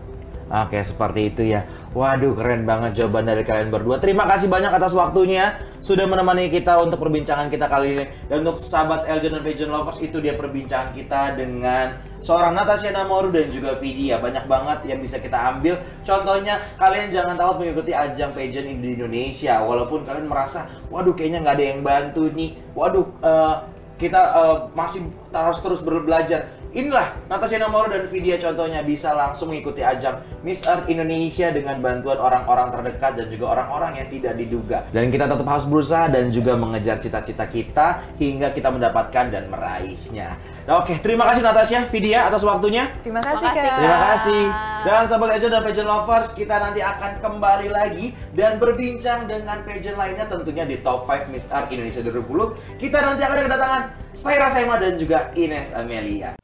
Oke, 0.52 0.84
seperti 0.84 1.32
itu 1.32 1.48
ya. 1.48 1.64
Waduh, 1.96 2.36
keren 2.36 2.68
banget 2.68 3.00
jawaban 3.00 3.24
dari 3.24 3.48
kalian 3.48 3.72
berdua. 3.72 4.04
Terima 4.04 4.28
kasih 4.28 4.52
banyak 4.52 4.68
atas 4.68 4.92
waktunya 4.92 5.56
sudah 5.80 6.04
menemani 6.04 6.52
kita 6.52 6.76
untuk 6.84 7.00
perbincangan 7.00 7.48
kita 7.48 7.72
kali 7.72 7.96
ini. 7.96 8.06
Dan 8.28 8.44
untuk 8.44 8.60
sahabat 8.60 9.08
Eljon 9.08 9.40
dan 9.40 9.48
Pageant 9.48 9.72
Lovers, 9.72 10.04
itu 10.04 10.20
dia 10.20 10.36
perbincangan 10.36 10.92
kita 10.92 11.40
dengan 11.40 12.04
seorang 12.20 12.52
Natasha 12.52 12.92
Namoru 12.92 13.32
dan 13.32 13.48
juga 13.48 13.80
Vidya. 13.80 14.20
Banyak 14.20 14.44
banget 14.52 14.92
yang 14.92 15.00
bisa 15.00 15.24
kita 15.24 15.40
ambil. 15.56 15.80
Contohnya, 16.04 16.60
kalian 16.76 17.16
jangan 17.16 17.40
takut 17.40 17.64
mengikuti 17.64 17.96
ajang 17.96 18.36
pageant 18.36 18.68
di 18.68 18.90
Indonesia. 18.92 19.64
Walaupun 19.64 20.04
kalian 20.04 20.28
merasa, 20.28 20.68
waduh 20.92 21.16
kayaknya 21.16 21.48
nggak 21.48 21.56
ada 21.56 21.66
yang 21.66 21.80
bantu 21.80 22.28
nih. 22.28 22.60
Waduh, 22.76 23.08
uh, 23.24 23.56
kita 23.96 24.20
uh, 24.36 24.58
masih 24.76 25.08
harus 25.32 25.64
terus 25.64 25.80
belajar 25.80 26.50
Inilah 26.72 27.28
Natasha 27.28 27.60
Nomoro 27.60 27.92
dan 27.92 28.08
Vidya 28.08 28.40
contohnya 28.40 28.80
bisa 28.80 29.12
langsung 29.12 29.52
mengikuti 29.52 29.84
ajang 29.84 30.24
Miss 30.40 30.64
Earth 30.64 30.88
Indonesia 30.88 31.52
dengan 31.52 31.84
bantuan 31.84 32.16
orang-orang 32.16 32.72
terdekat 32.72 33.20
dan 33.20 33.28
juga 33.28 33.60
orang-orang 33.60 34.00
yang 34.00 34.08
tidak 34.08 34.40
diduga. 34.40 34.88
Dan 34.96 35.12
kita 35.12 35.28
tetap 35.28 35.44
harus 35.44 35.68
berusaha 35.68 36.08
dan 36.08 36.32
juga 36.32 36.56
mengejar 36.56 37.04
cita-cita 37.04 37.44
kita 37.52 38.16
hingga 38.16 38.56
kita 38.56 38.72
mendapatkan 38.72 39.26
dan 39.28 39.52
meraihnya. 39.52 40.40
Nah, 40.64 40.80
oke, 40.80 40.96
terima 41.04 41.28
kasih 41.28 41.44
Natasha, 41.44 41.84
Vidya 41.92 42.32
atas 42.32 42.40
waktunya. 42.48 42.88
Terima 43.04 43.20
kasih, 43.20 43.48
Kak. 43.52 43.76
Terima 43.84 44.00
kasih. 44.16 44.44
Dan 44.82 45.04
sahabat 45.12 45.28
Legend 45.36 45.52
dan 45.52 45.62
Pageant 45.68 45.90
Lovers, 45.92 46.30
kita 46.32 46.56
nanti 46.56 46.80
akan 46.80 47.12
kembali 47.20 47.68
lagi 47.68 48.16
dan 48.32 48.64
berbincang 48.64 49.28
dengan 49.28 49.60
pageant 49.68 50.00
lainnya 50.00 50.24
tentunya 50.24 50.64
di 50.64 50.80
Top 50.80 51.04
5 51.04 51.28
Miss 51.28 51.52
Earth 51.52 51.68
Indonesia 51.68 52.00
2020. 52.00 52.80
Kita 52.80 52.98
nanti 53.04 53.22
akan 53.28 53.38
kedatangan 53.44 53.82
Saira 54.16 54.48
Sema 54.50 54.80
dan 54.80 54.96
juga 54.96 55.36
Ines 55.36 55.76
Amelia. 55.76 56.41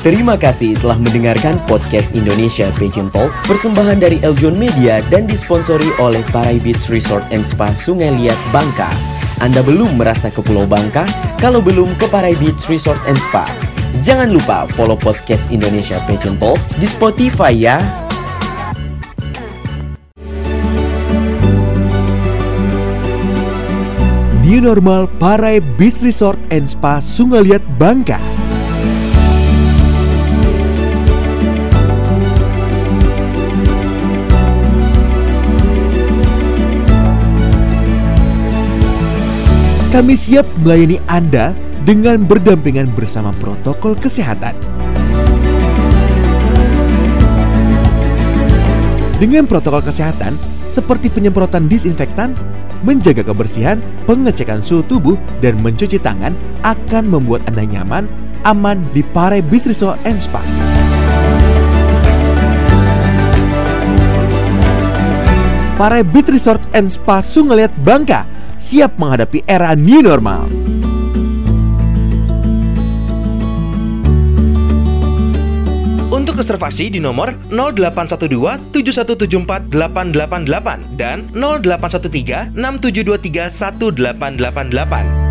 Terima 0.00 0.32
kasih 0.32 0.80
telah 0.80 0.96
mendengarkan 0.96 1.60
podcast 1.68 2.16
Indonesia 2.16 2.72
Pageant 2.80 3.12
Talk 3.12 3.28
persembahan 3.44 4.00
dari 4.00 4.16
Eljon 4.24 4.56
Media 4.56 5.04
dan 5.12 5.28
disponsori 5.28 5.92
oleh 6.00 6.24
Parai 6.32 6.56
Beach 6.56 6.88
Resort 6.88 7.20
and 7.28 7.44
Spa 7.44 7.68
Sungai 7.76 8.08
Liat 8.16 8.40
Bangka. 8.48 8.88
Anda 9.44 9.60
belum 9.60 10.00
merasa 10.00 10.32
ke 10.32 10.40
Pulau 10.40 10.64
Bangka? 10.64 11.04
Kalau 11.36 11.60
belum 11.60 12.00
ke 12.00 12.08
Parai 12.08 12.32
Beach 12.40 12.64
Resort 12.72 12.96
and 13.04 13.20
Spa. 13.20 13.44
Jangan 14.00 14.32
lupa 14.32 14.64
follow 14.72 14.96
podcast 14.96 15.52
Indonesia 15.52 16.00
Pageant 16.08 16.40
Talk 16.40 16.56
di 16.80 16.88
Spotify 16.88 17.52
ya. 17.52 17.76
New 24.40 24.64
Normal 24.64 25.12
Parai 25.20 25.60
Beach 25.60 26.00
Resort 26.00 26.40
and 26.48 26.72
Spa 26.72 27.04
Sungai 27.04 27.44
Liat 27.44 27.64
Bangka. 27.76 28.39
Kami 39.90 40.14
siap 40.14 40.46
melayani 40.62 41.02
Anda 41.10 41.50
dengan 41.82 42.22
berdampingan 42.22 42.94
bersama 42.94 43.34
protokol 43.42 43.98
kesehatan. 43.98 44.54
Dengan 49.18 49.50
protokol 49.50 49.82
kesehatan 49.82 50.38
seperti 50.70 51.10
penyemprotan 51.10 51.66
disinfektan, 51.66 52.38
menjaga 52.86 53.26
kebersihan, 53.26 53.82
pengecekan 54.06 54.62
suhu 54.62 54.86
tubuh, 54.86 55.18
dan 55.42 55.58
mencuci 55.58 55.98
tangan 55.98 56.38
akan 56.62 57.10
membuat 57.10 57.42
Anda 57.50 57.66
nyaman, 57.66 58.06
aman 58.46 58.86
di 58.94 59.02
Pare 59.02 59.42
Beach 59.42 59.66
Resort 59.66 59.98
and 60.06 60.22
Spa. 60.22 60.38
Pare 65.74 66.06
Beach 66.06 66.30
Resort 66.30 66.62
and 66.78 66.86
Spa 66.86 67.18
Sungeliat 67.26 67.74
Bangka 67.82 68.38
siap 68.60 69.00
menghadapi 69.00 69.48
era 69.48 69.72
new 69.72 70.04
normal. 70.04 70.44
Untuk 76.12 76.36
reservasi 76.36 76.92
di 76.92 77.00
nomor 77.00 77.32
0812 77.48 78.76
7174 78.76 79.72
888 79.72 81.00
dan 81.00 81.24
0813 81.32 82.52
6723 82.52 83.48
1888. 83.48 85.29